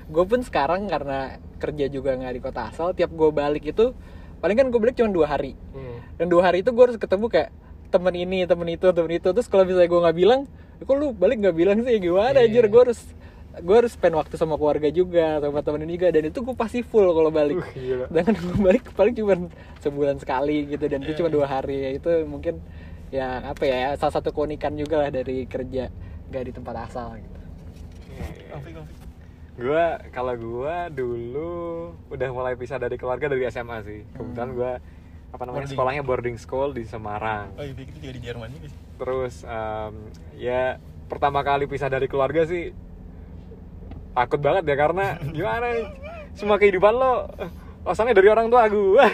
[0.09, 1.19] gue pun sekarang karena
[1.57, 3.91] kerja juga nggak di kota asal tiap gue balik itu
[4.39, 5.99] paling kan gue balik cuma dua hari Hmm.
[6.15, 7.49] dan dua hari itu gue harus ketemu kayak
[7.91, 9.27] temen ini temen itu temen itu.
[9.27, 10.41] Terus kalau misalnya gue nggak bilang
[10.79, 11.95] "Ya kok lu balik nggak bilang sih?
[11.99, 12.47] Gimana Iya.
[12.47, 12.65] anjir?
[12.65, 13.01] Gue harus
[13.51, 16.09] gue harus spend waktu sama keluarga juga sama temen ini juga.
[16.09, 17.59] Dan itu gue pasti full kalau balik.
[17.59, 18.05] Uh, gila.
[18.07, 19.33] sedangkan gue balik paling cuma
[19.77, 21.35] sebulan sekali gitu dan itu cuma Iya.
[21.35, 21.77] dua hari.
[21.77, 22.63] Ya itu mungkin
[23.11, 25.91] ya apa ya salah satu keunikan juga lah dari kerja
[26.31, 27.39] gak di tempat asal gitu.
[29.53, 31.51] Gue kalau gue dulu
[32.07, 34.01] udah mulai pisah dari keluarga dari SMA sih.
[34.09, 34.71] Kebetulan gue
[35.31, 35.63] apa namanya?
[35.63, 35.73] Boarding.
[35.75, 37.55] sekolahnya boarding school di Semarang.
[37.55, 38.67] Oh iya, itu juga di Jerman juga
[39.01, 39.93] terus em,
[40.37, 40.77] ya
[41.09, 42.69] pertama kali pisah dari keluarga sih
[44.13, 45.87] takut banget ya karena gimana nih?
[46.37, 47.27] Semua kehidupan lo
[47.83, 49.05] asalnya dari orang tua gue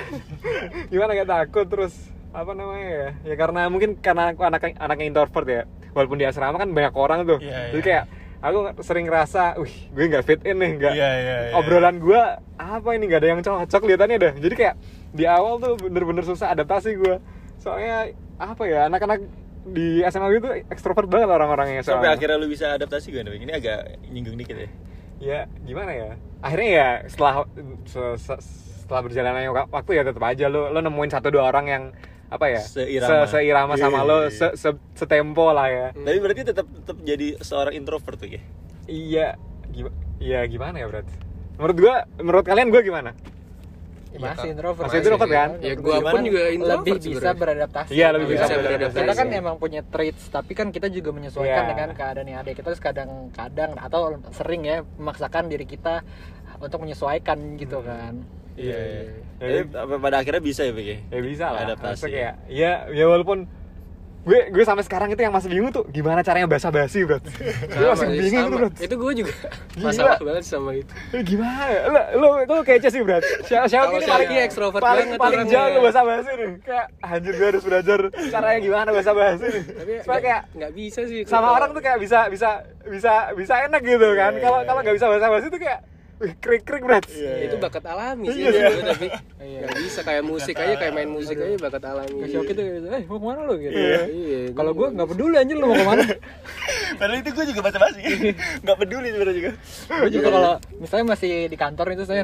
[0.91, 1.65] gimana gak takut?
[1.71, 1.93] Terus
[2.35, 3.09] apa namanya ya?
[3.33, 5.63] Ya karena mungkin karena aku anak anaknya introvert ya.
[5.95, 7.39] Walaupun di asrama kan banyak orang tuh.
[7.41, 7.85] Iya, jadi iya.
[7.87, 8.03] kayak
[8.37, 11.53] aku sering ngerasa wih gue nggak fit in nih nggak Iya, iya, iya.
[11.57, 12.21] obrolan gue
[12.53, 14.33] apa ini nggak ada yang cocok liatannya dah.
[14.37, 14.75] Jadi kayak
[15.09, 17.15] di awal tuh bener-bener susah adaptasi gue
[17.57, 19.23] soalnya apa ya anak-anak
[19.67, 22.15] di SMA itu ekstrovert banget orang-orangnya Sampai soalnya.
[22.15, 23.27] akhirnya lu bisa adaptasi gak?
[23.27, 24.69] Ini agak nyinggung dikit ya.
[25.17, 27.43] ya gimana ya akhirnya ya setelah
[27.83, 28.41] se- se-
[28.79, 31.83] setelah berjalannya wak- waktu ya tetap aja lo lo nemuin satu dua orang yang
[32.27, 33.25] apa ya Seirama.
[33.25, 37.35] se- seirama sama Iya, lo se- se- setempo lah ya Tapi berarti tetap tetap jadi
[37.39, 38.41] seorang introvert tuh ya.
[38.85, 39.27] iya
[39.67, 41.07] gimana iya gimana ya berat
[41.57, 43.11] menurut gua menurut kalian gua gimana
[44.17, 45.49] Ya, Iya, masih introvert Masih introvert kan?
[45.61, 48.97] Ya gua pun juga introvert lebih bisa beradaptasi Iya, lebih bisa beradaptasi.
[48.99, 51.69] kita kan emang punya traits tapi kan kita juga menyesuaikan Iya.
[51.69, 54.01] dengan keadaan yang ada kita terus kadang-kadang atau
[54.33, 56.01] sering ya memaksakan diri kita
[56.57, 58.25] untuk menyesuaikan gitu kan
[58.57, 58.73] Iya.
[58.75, 59.01] iya.
[59.37, 59.69] Ya, Jadi
[60.01, 60.89] pada akhirnya bisa ya, Bek?
[61.07, 62.09] ya bisa lah Adaptasi.
[62.09, 63.45] Kayak ya ya walaupun
[64.27, 67.15] gue gue sampai sekarang itu yang masih bingung tuh gimana caranya basa basi bro
[67.71, 68.51] gue masih sih, bingung sama.
[68.51, 69.33] tuh bro Itu gue juga
[69.71, 69.85] Gila.
[69.87, 70.91] masalah banget sama itu.
[71.09, 71.79] Eh, gimana ya?
[71.87, 75.63] lo lo lo kece sih bro siapa siapa ini paling ekstrovert paling banget paling orangnya.
[75.65, 79.63] jago bahasa basi nih kayak anjir gue harus belajar caranya gimana bahasa basi nih
[80.03, 81.21] Tapi kayak nggak bisa sih.
[81.23, 82.49] sama orang tuh kayak bisa bisa
[82.85, 85.79] bisa bisa enak gitu kan Iya, kalau kalau nggak bisa bahasa basi tuh kayak
[86.17, 88.49] krik krik bro Iya, itu bakat alami sih Iya.
[88.49, 89.07] menurut gue, tapi
[89.47, 89.59] Iya.
[89.61, 92.17] nggak bisa kayak musik aja kayak main musik aja bakat alami.
[92.17, 93.99] ke Shoki tuh kayak gitu, eh mau ke mana lo gitu Iya.
[94.07, 96.03] Iya, kalau gua- gue nggak peduli anjir lo mau ke mana
[96.99, 98.01] Padahal itu gue juga baca basi.
[98.57, 99.51] Enggak peduli sebenarnya juga.
[99.99, 102.23] gue juga kalau misalnya masih di kantor itu saya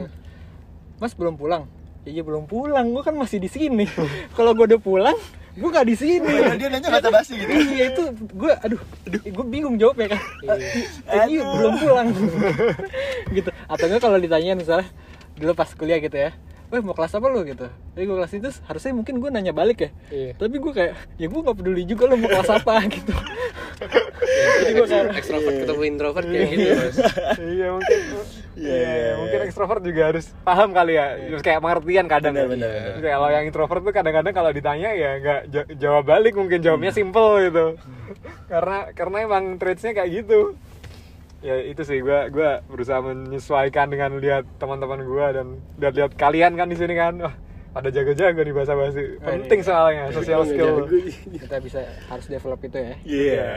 [0.95, 1.67] mas belum pulang
[2.03, 3.85] iya belum pulang gue kan masih di sini
[4.31, 5.17] kalau gue udah pulang
[5.53, 6.33] gue nggak di sini.
[6.57, 7.51] Dia nanya basa basi gitu.
[7.77, 10.21] iya itu gue aduh, gue bingung jawabnya kan.
[10.49, 12.09] Eh, iya belum pulang.
[13.29, 13.49] Gitu.
[13.69, 14.87] Atau enggak kalau ditanya misalnya
[15.37, 16.31] dulu pas kuliah gitu ya
[16.73, 17.69] Weh mau kelas apa lo gitu.
[17.93, 19.89] Jadi gue kelas itu harusnya mungkin gue nanya balik ya.
[20.09, 20.33] Iya.
[20.33, 23.13] Tapi gue kayak Ya gue gak peduli juga lo mau kelas apa gitu.
[24.57, 26.97] Jadi gue kayak ekstrovert ketemu introvert kayak gitu mas.
[27.37, 27.97] iya mungkin
[28.53, 29.45] Iya, iya, iya, mungkin iya.
[29.45, 31.05] ekstrovert juga harus paham kali ya.
[31.19, 32.33] Terus kayak pengertian kadang.
[32.33, 32.57] Terus
[32.99, 36.89] kayak kalau yang introvert tuh kadang-kadang kalau ditanya ya nggak ja- jawab balik mungkin jawabnya
[36.89, 37.65] simple gitu.
[38.45, 40.57] Karena karena emang traitsnya kayak gitu
[41.43, 41.99] ya itu sih.
[41.99, 46.95] Gua gua berusaha menyesuaikan dengan lihat teman-teman gua dan lihat lihat kalian kan di sini
[46.95, 47.19] kan.
[47.19, 47.35] Wah
[47.73, 50.85] pada jago-jago nih bahasa basi penting soalnya social skill.
[51.41, 52.95] Kita bisa harus develop itu ya.
[53.03, 53.49] Iya.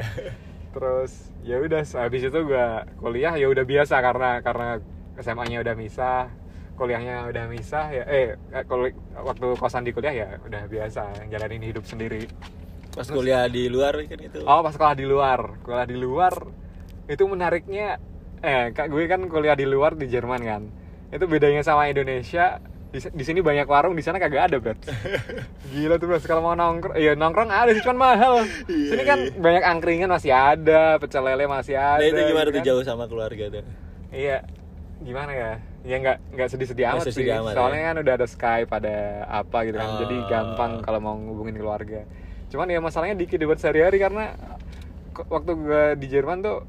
[0.76, 4.76] terus ya udah habis itu gua kuliah ya udah biasa karena karena
[5.16, 6.28] SMA-nya udah misah
[6.76, 8.36] kuliahnya udah misah ya eh
[8.68, 8.84] kalau
[9.24, 12.28] waktu kosan di kuliah ya udah biasa jalanin hidup sendiri.
[12.92, 14.44] Pas kuliah di luar kan itu.
[14.44, 15.60] oh pas sekolah di luar.
[15.64, 16.34] Kuliah di luar
[17.06, 17.98] itu menariknya
[18.40, 20.62] eh kak gue kan kuliah di luar di Jerman kan
[21.08, 24.74] itu bedanya sama Indonesia di, di sini banyak warung di sana kagak ada bro
[25.72, 28.34] gila tuh bro kalau mau nongkrong ya nongkrong ada sih cuman mahal
[28.66, 32.60] sini kan banyak angkringan masih ada pecel lele masih ada Nah itu gimana gitu tuh
[32.62, 32.68] kan.
[32.68, 33.64] jauh sama keluarga tuh?
[34.10, 34.42] iya
[34.96, 35.50] gimana ya
[35.86, 37.86] ya nggak nggak sedih-sedih amat sih amat, soalnya ya.
[37.92, 38.96] kan udah ada Skype ada
[39.28, 40.26] apa gitu kan jadi Oh.
[40.26, 42.02] gampang kalau mau ngubungin keluarga
[42.48, 44.34] cuman ya masalahnya dikit buat sehari-hari karena
[45.28, 46.64] waktu gue di Jerman tuh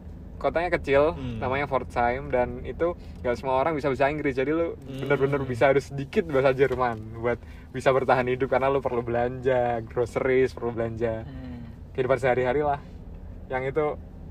[0.48, 1.38] kotanya kecil Hmm.
[1.38, 4.34] namanya Pforzheim dan itu nggak semua orang bisa bahasa Inggris.
[4.34, 5.04] Jadi lu Hmm.
[5.04, 7.36] bener-bener bisa harus sedikit bahasa Jerman buat
[7.70, 11.68] bisa bertahan hidup karena lu perlu belanja groceries perlu belanja Hmm.
[11.92, 12.80] kehidupan sehari-hari lah.
[13.48, 13.86] Yang itu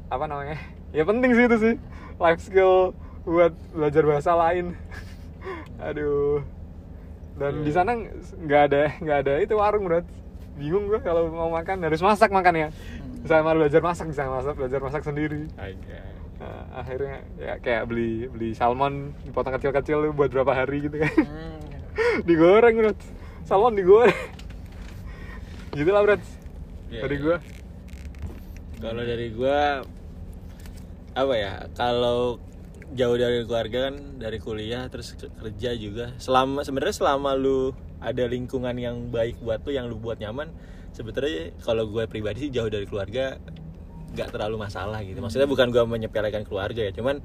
[0.08, 0.56] apa namanya?
[0.90, 1.74] Ya penting sih itu sih.
[2.16, 4.72] Life skill buat belajar bahasa lain.
[5.88, 6.40] Aduh.
[7.36, 7.92] Dan di sana
[8.32, 10.08] nggak ada nggak ada itu warung berat
[10.56, 12.68] bingung gua kalau mau makan harus masak makan ya
[13.28, 15.46] sama belajar masak bisa masak belajar masak sendiri.
[16.36, 21.56] Nah, akhirnya ya kayak beli beli salmon dipotong kecil-kecil buat berapa hari gitu kan Hmm.
[22.28, 22.98] digoreng berat
[23.42, 24.12] salmon digoreng
[25.72, 26.20] gitu lah berat
[26.86, 27.22] Iya, dari iya.
[27.22, 27.36] gua
[28.76, 29.58] Kalau dari gua
[31.12, 31.52] apa ya?
[31.72, 32.36] Kalau
[32.92, 36.12] jauh dari keluarga kan dari kuliah terus ke- kerja juga.
[36.16, 40.52] Selama sebenarnya selama lu ada lingkungan yang baik buat lu yang lu buat nyaman,
[40.96, 43.36] sebetulnya kalau gue pribadi sih jauh dari keluarga
[44.16, 45.20] nggak terlalu masalah gitu.
[45.20, 47.20] Maksudnya bukan gua menyepelekan keluarga ya, cuman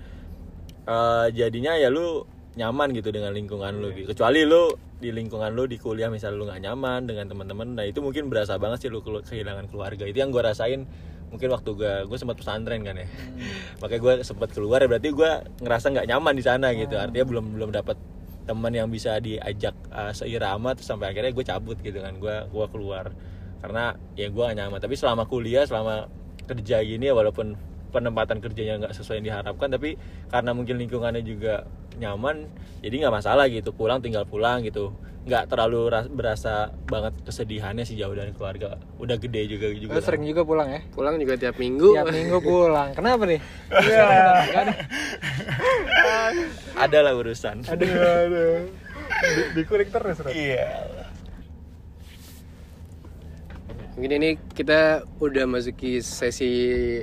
[0.83, 2.27] eh, jadinya ya lu
[2.59, 4.11] nyaman gitu dengan lingkungan lu gitu.
[4.11, 8.03] Kecuali lu di lingkungan lu di kuliah misalnya lu nggak nyaman dengan teman-teman, nah itu
[8.03, 10.03] mungkin berasa banget sih lu kehilangan keluarga.
[10.03, 10.83] Itu yang gua rasain
[11.31, 13.07] mungkin waktu gue gue sempat pesantren kan ya.
[13.81, 15.31] Makanya gue sempat keluar berarti gue
[15.63, 16.99] ngerasa nggak nyaman di sana gitu.
[16.99, 17.95] Artinya belum belum dapat
[18.43, 22.19] teman yang bisa diajak uh, seirama terus sampai akhirnya gue cabut gitu kan.
[22.19, 23.15] Gue gua keluar
[23.61, 24.79] karena ya gue gak nyaman.
[24.81, 26.09] Tapi selama kuliah selama
[26.49, 27.55] kerja gini ya walaupun
[27.91, 29.99] penempatan kerjanya nggak sesuai yang diharapkan tapi
[30.31, 31.67] karena mungkin lingkungannya juga
[31.99, 32.47] nyaman
[32.81, 33.71] jadi nggak masalah gitu.
[33.71, 34.91] Pulang tinggal pulang gitu.
[35.21, 38.81] Nggak terlalu ras- berasa banget kesedihannya sih jauh dari keluarga.
[38.97, 39.93] Udah gede juga juga.
[39.93, 40.81] Lu sering juga pulang ya?
[40.89, 41.93] pulang juga tiap minggu.
[41.93, 42.89] Tiap minggu pulang.
[42.97, 43.39] Kenapa nih?
[46.73, 46.97] ada.
[47.05, 47.61] Lah urusan.
[47.69, 48.65] Aduh aduh.
[49.21, 50.87] Di, dikulik terus iya
[54.01, 56.49] mungkin ini kita udah masuki sesi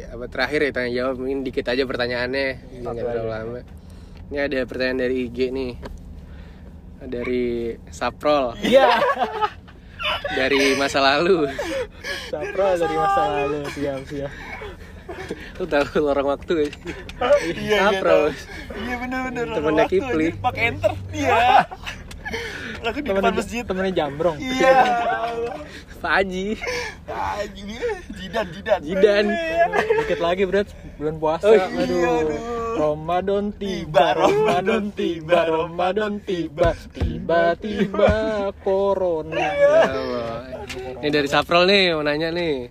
[0.02, 1.22] apa terakhir ya tanya jawab.
[1.22, 2.82] Mungkin dikit aja pertanyaannya.
[2.82, 3.60] Nggak terlalu lama.
[4.34, 5.72] Ini ada pertanyaan dari IG nih.
[7.06, 8.58] Dari Saprol.
[8.66, 8.98] Iya.
[10.42, 11.46] dari masa lalu.
[12.34, 13.58] Sapro dari masa lalu.
[13.78, 14.32] Siap siap.
[15.62, 16.82] lu tahu lorong waktu gak sih?
[17.62, 18.34] iya Saprol.
[18.74, 19.44] iya bener bener.
[19.54, 20.34] Temennya Kipli.
[20.34, 20.92] pakai enter.
[21.14, 21.62] Iya
[22.80, 24.36] aku di depan masjid temennya Jambrong.
[24.38, 24.76] iya
[25.98, 26.46] Pak Haji
[27.10, 27.74] ah gini
[28.14, 29.24] jidan jidan Jidan
[29.98, 31.46] Dikit lagi berat bulan puasa.
[31.46, 32.40] Oh, iya, aduh.
[32.78, 38.14] Ramadan tiba, Ramadan tiba, Ramadan tiba, tiba-tiba
[38.62, 39.34] corona.
[39.58, 41.02] Ya Allah.
[41.02, 42.70] ini dari Saprol nih mau nanya nih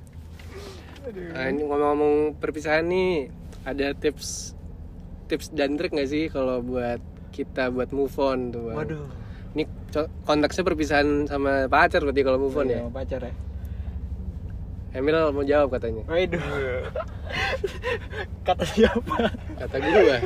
[1.07, 3.31] Nah, ini ngomong-ngomong perpisahan nih
[3.63, 4.51] ada tips
[5.27, 6.99] tips dan trik nggak sih kalau buat
[7.31, 8.75] kita buat move on tuh Bang?
[8.75, 9.07] Waduh.
[9.55, 9.63] Ini
[10.27, 12.79] konteksnya perpisahan sama pacar berarti kalau move on ya.
[12.83, 13.33] Sama pacar ya.
[14.97, 16.03] Emil mau jawab katanya.
[16.09, 16.41] Waduh.
[18.47, 19.29] Kata siapa?
[19.59, 20.17] Kata gua.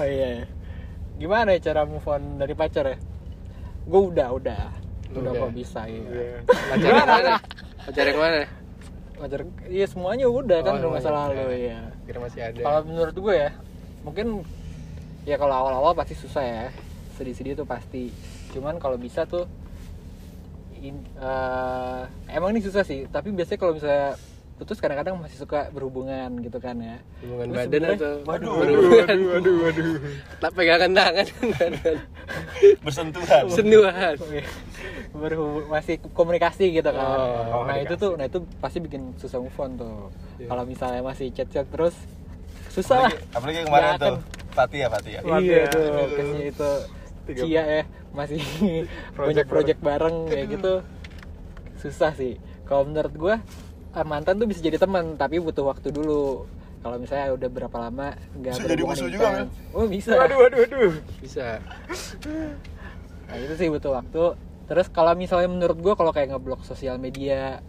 [0.00, 0.48] Oh iya.
[1.20, 2.96] Gimana ya cara move on dari pacar ya?
[3.86, 4.62] Gue udah, udah.
[5.10, 5.42] Udah, Udah.
[5.46, 6.00] kok bisa ya.
[6.00, 6.38] Iya.
[6.48, 7.34] Pacar yang mana?
[7.86, 8.40] Pacar yang mana?
[9.20, 11.80] Pacar, iya semuanya udah kan Oh, udah masa lalu ya.
[12.08, 12.60] Kira masih ada.
[12.64, 13.50] Kalau menurut gue ya,
[14.00, 14.26] mungkin
[15.28, 16.66] ya kalau awal-awal pasti susah ya.
[17.20, 18.08] Sedih-sedih tuh pasti.
[18.50, 19.46] Cuman kalau bisa tuh
[20.76, 24.16] in- eh, emang ini susah sih, tapi biasanya kalau misalnya
[24.56, 27.00] putus kadang-kadang masih suka berhubungan gitu kan ya.
[27.22, 29.08] hubungan Terus badan atau Waduh, berhubungan?
[29.08, 29.92] waduh waduh waduh
[30.36, 31.26] Tak pegangan tangan.
[32.80, 34.14] bersentuhan Sentuhan.
[35.10, 37.06] berhubung masih komunikasi gitu kan.
[37.50, 40.12] Oh, nah itu tuh, nah itu pasti bikin susah move on tuh.
[40.36, 40.48] Iya.
[40.48, 41.96] Kalau misalnya masih chat-chat terus
[42.68, 43.12] susah lah.
[43.32, 44.14] apalagi, apalagi kemarin Ya, tuh kan.
[44.50, 45.68] Pati ya Pati ya Mati iya ya.
[45.68, 45.84] tuh,
[46.42, 46.70] itu
[47.28, 48.40] Cia ya masih
[49.18, 50.74] banyak project bareng kayak gitu
[51.80, 52.36] susah sih.
[52.68, 53.12] Kalau menurut
[53.90, 56.46] ah, mantan tuh bisa jadi teman tapi butuh waktu dulu.
[56.80, 59.52] Kalau misalnya udah berapa lama nggak Bisa jadi musuh juga, intens.
[59.76, 60.16] Oh bisa.
[60.16, 61.60] waduh waduh waduh Bisa.
[63.28, 64.24] Nah itu sih butuh waktu.
[64.70, 67.60] Terus kalau misalnya menurut gua kalau kayak ngeblok sosial media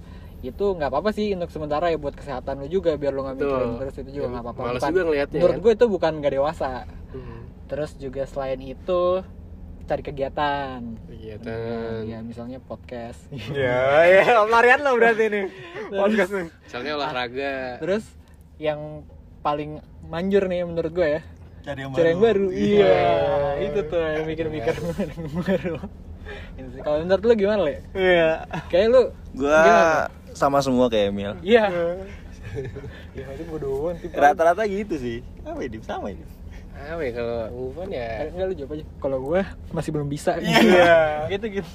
[0.42, 3.72] itu nggak apa-apa sih untuk sementara ya buat kesehatan lu juga biar lu nggak mikirin
[3.78, 4.62] terus itu juga Ya, nggak apa-apa.
[4.66, 5.62] males juga ngeliatnya, Menurut kan?
[5.62, 6.72] gue itu bukan nggak dewasa.
[7.14, 7.40] Hmm.
[7.70, 9.02] Terus juga selain itu
[9.86, 10.80] cari kegiatan.
[11.10, 12.06] Kegiatan.
[12.06, 13.20] ya misalnya podcast.
[13.52, 15.46] ya ya larian lo berarti nih
[15.90, 17.56] podcast nih Misalnya olahraga.
[17.80, 18.04] Terus
[18.58, 19.04] yang
[19.42, 21.22] paling manjur nih menurut gue ya
[21.62, 22.46] cari yang cari yang baru.
[22.50, 22.90] Iya.
[22.90, 23.02] Iya,
[23.70, 24.74] itu tuh yang mikir-mikir
[25.14, 25.76] yang baru.
[26.58, 26.80] Ini.
[26.82, 27.76] Kalau menurut lu gimana, Le?
[27.94, 28.50] Iya.
[28.72, 29.02] Kayak lu
[29.38, 30.10] Gua gimana?
[30.34, 31.34] sama semua kayak Emil.
[31.46, 31.66] Iya.
[33.16, 34.12] Ya itu gue doang tipe.
[34.12, 35.24] Rata-rata gitu sih.
[35.48, 36.20] Apa ini sama ini?
[36.88, 38.86] Apa ya kalau move on ya Enggak lu jawab aja.
[38.98, 39.42] Kalau gue
[39.72, 40.32] masih belum bisa.
[40.42, 40.98] Iya.
[41.34, 41.72] gitu gitu.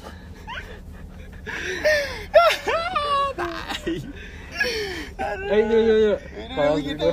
[5.46, 6.18] Ayo yuk yuk yuk.
[6.54, 7.06] Kalau gitu.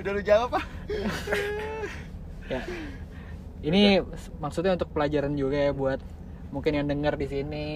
[0.00, 0.64] Udah lu jawab ah.
[2.48, 2.60] Ya.
[3.64, 4.04] Ini
[4.40, 6.00] maksudnya untuk pelajaran juga ya buat
[6.52, 7.66] mungkin yang denger di sini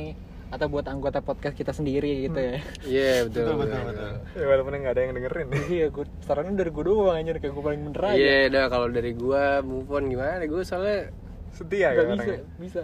[0.48, 2.56] atau buat anggota podcast kita sendiri gitu ya.
[2.82, 5.46] iya betul Betul, betul, betul, Ya walaupun nggak ada yang dengerin.
[5.70, 8.16] Iya, gue sarannya dari gue doang anjir kayak gue paling bener aja.
[8.16, 11.12] iya dah kalau dari gua move on gimana gue soalnya
[11.48, 12.40] Setia Gak ya bisa, orangnya.
[12.56, 12.82] bisa.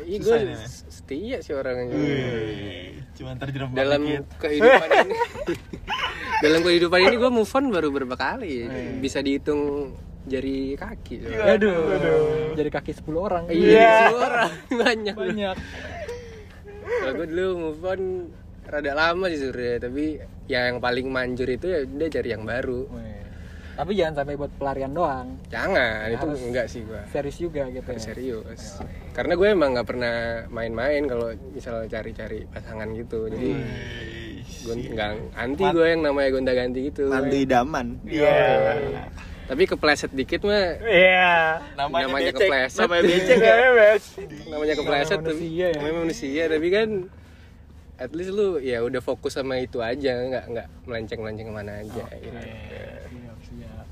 [0.00, 0.56] iya gue ya?
[0.86, 1.96] setia sih orangnya
[3.12, 4.24] Cuman terjerembab dalam dikit.
[4.38, 5.14] kehidupan ini
[6.44, 8.54] dalam kehidupan ini gue move on baru berapa kali
[8.98, 9.92] bisa dihitung
[10.24, 13.44] jari kaki Aduh, jadi kaki 10 orang.
[13.46, 14.50] iya sepuluh orang
[14.82, 15.22] banyak loh.
[15.24, 15.56] Banyak.
[16.86, 18.02] Kalau gue dulu move on
[18.66, 20.04] rada lama sih sebenarnya tapi
[20.46, 22.86] ya yang paling manjur itu ya dia cari yang baru.
[23.76, 25.36] Tapi jangan sampai buat pelarian doang.
[25.52, 26.40] jangan itu Harus.
[26.48, 28.00] enggak sih gua Serius juga gitu ya.
[28.00, 28.80] serius
[29.12, 30.16] karena gue emang nggak pernah
[30.48, 33.52] main-main kalau misalnya cari-cari pasangan gitu jadi
[34.64, 37.86] gue nggak anti gue yang namanya gonta-ganti gitu Mantu idaman.
[38.08, 38.32] Iya.
[39.46, 41.62] Tapi kepleset dikit mah Iya.
[41.76, 43.54] namanya kepleset Namanya becek ya.
[44.46, 45.74] namanya kepleset Namanya tapi manusia ya.
[45.76, 46.88] namanya manusia tapi kan
[47.96, 51.72] at least lu ya udah fokus sama itu aja nggak nggak melenceng melenceng ke mana
[51.78, 52.28] aja gitu.
[52.28, 53.86] Siap, siap.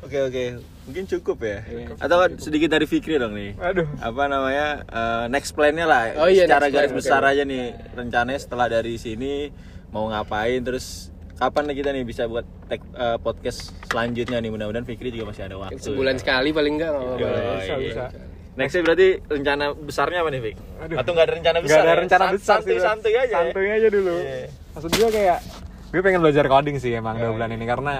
[0.00, 0.44] Oke oke,
[0.84, 1.58] mungkin cukup ya.
[1.64, 1.86] Iya.
[1.96, 3.54] Atau sedikit dari Fikri dong nih.
[3.56, 3.86] Aduh.
[3.98, 6.10] Apa namanya eh, next plan-nya lah.
[6.18, 7.30] Oh iya, Secara garis plan, besar oke.
[7.30, 9.48] aja nih rencananya setelah dari sini
[9.88, 14.82] mau ngapain terus kapan nih kita nih bisa buat tag eh, podcast selanjutnya nih mudah-mudahan
[14.82, 15.78] Fikri juga masih ada waktu.
[15.78, 17.34] sebulan sekali paling enggak nggak apa-apa Yoi.
[17.34, 17.56] lah.
[17.58, 18.04] Bisa, bisa.
[18.54, 20.56] Nextnya berarti rencana besarnya apa nih Fik?
[20.80, 20.96] Aduh.
[20.96, 21.80] Atau nggak ada rencana besar?
[21.80, 21.96] ada ya?
[21.98, 22.70] rencana San- besar sih.
[22.70, 22.82] Bro.
[22.86, 23.26] Santuy-santuy aja.
[23.26, 23.34] ya?
[23.42, 24.14] Santuy aja dulu.
[24.14, 24.46] Iya.
[24.70, 25.38] Maksud gue kayak
[25.90, 27.94] gue pengen belajar coding sih emang dua bulan ini karena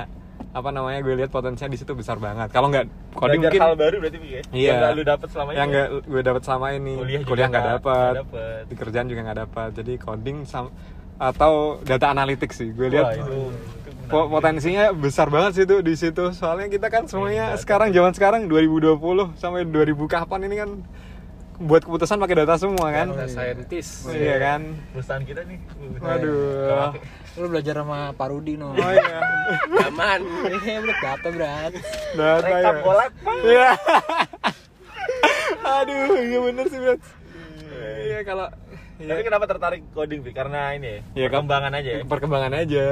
[0.55, 2.55] apa namanya gue lihat potensinya di situ besar banget.
[2.55, 4.43] Kalau nggak coding Belajar mungkin hal baru berarti Fik ya?
[4.55, 4.73] Iya.
[4.79, 5.59] Yang lu dapet selama ini.
[5.59, 8.13] yang nggak gue dapat selama ini Kuliah juga kuliah nggak dapat
[8.71, 10.71] di kerjaan juga nggak dapat jadi coding sam
[11.15, 13.23] atau data analytics sih gue lihat
[14.09, 16.31] po- potensinya besar banget sih tuh di situ.
[16.35, 18.99] Soalnya kita kan semuanya sekarang zaman sekarang 2020
[19.39, 20.71] sampai 2000 kapan ini kan
[21.55, 23.15] buat keputusan pakai data semua kan?
[23.15, 24.75] Data scientist iya kan?
[24.91, 25.59] Perusahaan kita nih.
[26.03, 26.93] waduh.
[27.35, 28.75] Lu belajar sama Pak Rudi no.
[28.75, 29.19] oh iya.
[29.87, 30.21] Aman.
[30.51, 31.73] Eh, bener data berat.
[32.15, 33.11] data ya bolak
[33.47, 33.71] iya.
[35.81, 37.01] Aduh iya bener sih Brad
[38.05, 38.47] iya kalau
[38.95, 40.35] Tapi kenapa tertarik coding Fik?
[40.35, 41.43] Karena ini Iya, ya, kan?
[41.43, 42.03] perkembangan aja ya.
[42.05, 42.85] perkembangan aja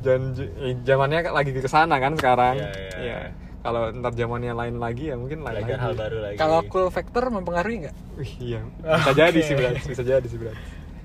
[0.00, 2.98] dan eh, zamannya lagi ke sana kan sekarang Iya, iya.
[3.00, 3.18] Iya.
[3.60, 6.36] kalau ntar zamannya lain lagi ya mungkin lain Belajar lagi hal baru lagi.
[6.36, 7.96] Kalau cool factor mempengaruhi nggak?
[8.16, 8.60] Wih, iya
[9.00, 10.56] bisa jadi sih berat bisa jadi sih berat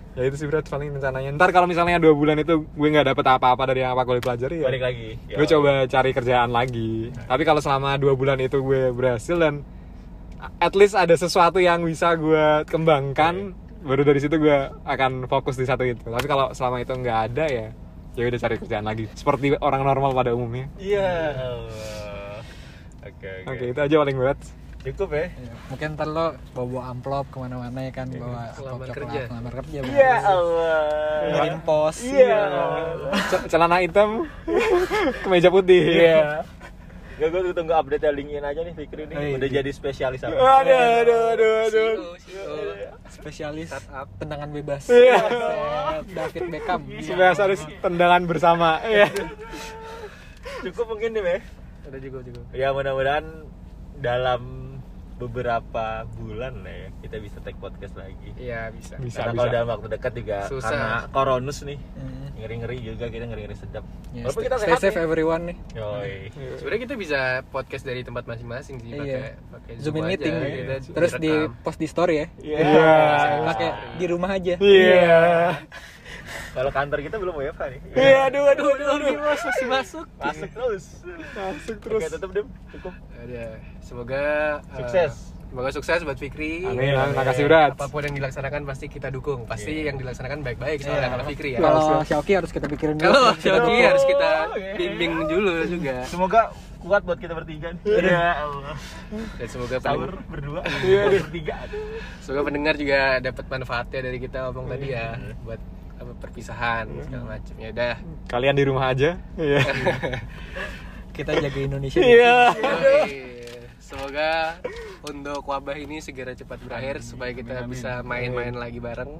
[0.10, 3.24] ya itu sih berat paling rencananya ntar kalau misalnya dua bulan itu gue nggak dapet
[3.24, 5.10] apa-apa dari yang apa gue pelajari ya balik lagi.
[5.22, 9.64] gue coba cari kerjaan lagi tapi kalau selama dua bulan itu gue berhasil dan
[10.60, 15.64] at least ada sesuatu yang bisa gue kembangkan baru dari situ gue akan fokus di
[15.64, 17.68] satu itu tapi kalau selama itu nggak ada ya
[18.12, 21.12] ya udah cari kerjaan lagi seperti orang normal pada umumnya Iya.
[23.02, 23.50] Oke oke.
[23.50, 24.40] oke itu aja paling berat
[24.80, 25.28] Cukup ya.
[25.68, 29.28] Mungkin ntar lo bawa amplop ke mana-mana ya kan bawa amplop kerja.
[29.28, 29.80] ngelamar kerja.
[29.84, 30.80] Iya Allah.
[31.28, 32.00] Ngirim pos.
[32.00, 32.40] Iya.
[33.28, 34.24] C- celana hitam
[35.28, 36.48] kemeja putih Iya.
[37.20, 39.36] Gak gue tunggu update ya LinkedIn aja nih Fikri nih iya.
[39.36, 40.40] udah jadi spesialis apa?
[40.40, 41.92] aduh aduh aduh aduh
[43.10, 43.70] Spesialis
[44.22, 44.88] tendangan bebas.
[44.88, 45.20] Iya.
[45.20, 46.82] Set, David Beckham.
[47.04, 49.12] spesialis tendangan bersama iya
[50.64, 51.42] Cukup mungkin nih Meh.
[51.92, 53.26] udah juga juga Ya mudah-mudahan
[54.00, 54.69] dalam
[55.20, 58.32] beberapa bulan lah ya kita bisa take podcast lagi.
[58.36, 59.22] iya bisa Bisa.
[59.22, 60.72] Karena kalau dalam waktu dekat juga Susah.
[60.72, 62.32] karena koronus nih Hmm.
[62.34, 63.84] ngeri-ngeri juga kita ngeri-ngeri sedap.
[64.10, 65.04] Ya, Walaupun stay, kita stay sehat safe nih.
[65.04, 65.58] everyone nih.
[65.76, 66.14] Yoi.
[66.56, 69.32] sebenarnya kita bisa podcast dari tempat masing-masing sih pakai Iya.
[69.52, 70.48] pakai Zoom in aja, meeting ya.
[70.50, 71.62] kita Terus di direkam.
[71.62, 72.28] post di story ya.
[72.40, 72.94] Iya.
[73.46, 74.56] Pakai di rumah aja.
[74.58, 75.20] iya
[76.50, 77.80] Kalau kantor kita belum WFH nih.
[77.94, 80.84] iya aduh aduh aduh aduh masuk masuk Masuk terus.
[81.32, 82.48] masuk terus Oke, tutup Dim.
[82.70, 82.94] Cukup.
[83.16, 83.44] ada
[83.80, 84.24] semoga
[84.64, 85.14] uh, Sukses.
[85.44, 89.44] semoga sukses buat Fikri amin amin makasih berat apa pun yang dilaksanakan pasti kita dukung
[89.44, 93.10] pasti yang dilaksanakan baik-baik soalnya kalau Fikri ya Kalau Xiaoki harus kita pikirin dulu.
[93.10, 93.90] kalau Xiaoki dukung.
[93.90, 94.30] harus kita
[94.76, 96.42] bimbing dulu juga Semoga
[96.80, 98.08] kuat buat kita bertiga nih.
[98.08, 98.78] Ya Allah.
[99.36, 100.64] dan semoga Sahur berdua.
[100.80, 101.56] Iya, bertiga.
[102.22, 105.12] Semoga pendengar juga dapat manfaatnya dari kita ngomong tadi ya
[105.44, 105.60] buat
[106.20, 107.96] perpisahan segala macam ya udah.
[108.28, 109.16] Kalian di rumah aja.
[109.40, 109.60] Iya.
[111.16, 112.00] Kita jaga Indonesia.
[112.00, 112.54] iya.
[112.54, 113.08] Yoi.
[113.80, 114.62] semoga
[115.02, 117.74] untuk wabah ini segera cepat berakhir supaya kita amin, amin.
[117.74, 119.18] bisa main-main lagi bareng.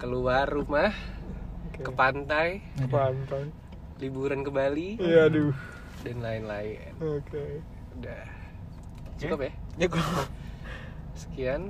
[0.00, 0.96] Keluar rumah
[1.76, 3.52] ke pantai ke pantai.
[4.00, 5.52] liburan ke Bali iya aduh.
[6.00, 6.88] dan lain-lain.
[7.04, 7.60] Oke.
[8.00, 8.24] Udah.
[9.20, 9.52] Cukup ya?
[9.76, 10.24] Ya gua
[11.12, 11.68] sekian.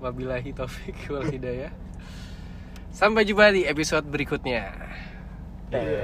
[0.00, 1.72] Wabillahi taufik wal hidayah
[2.94, 4.70] sampai jumpa di episode berikutnya
[5.74, 6.03] Teh.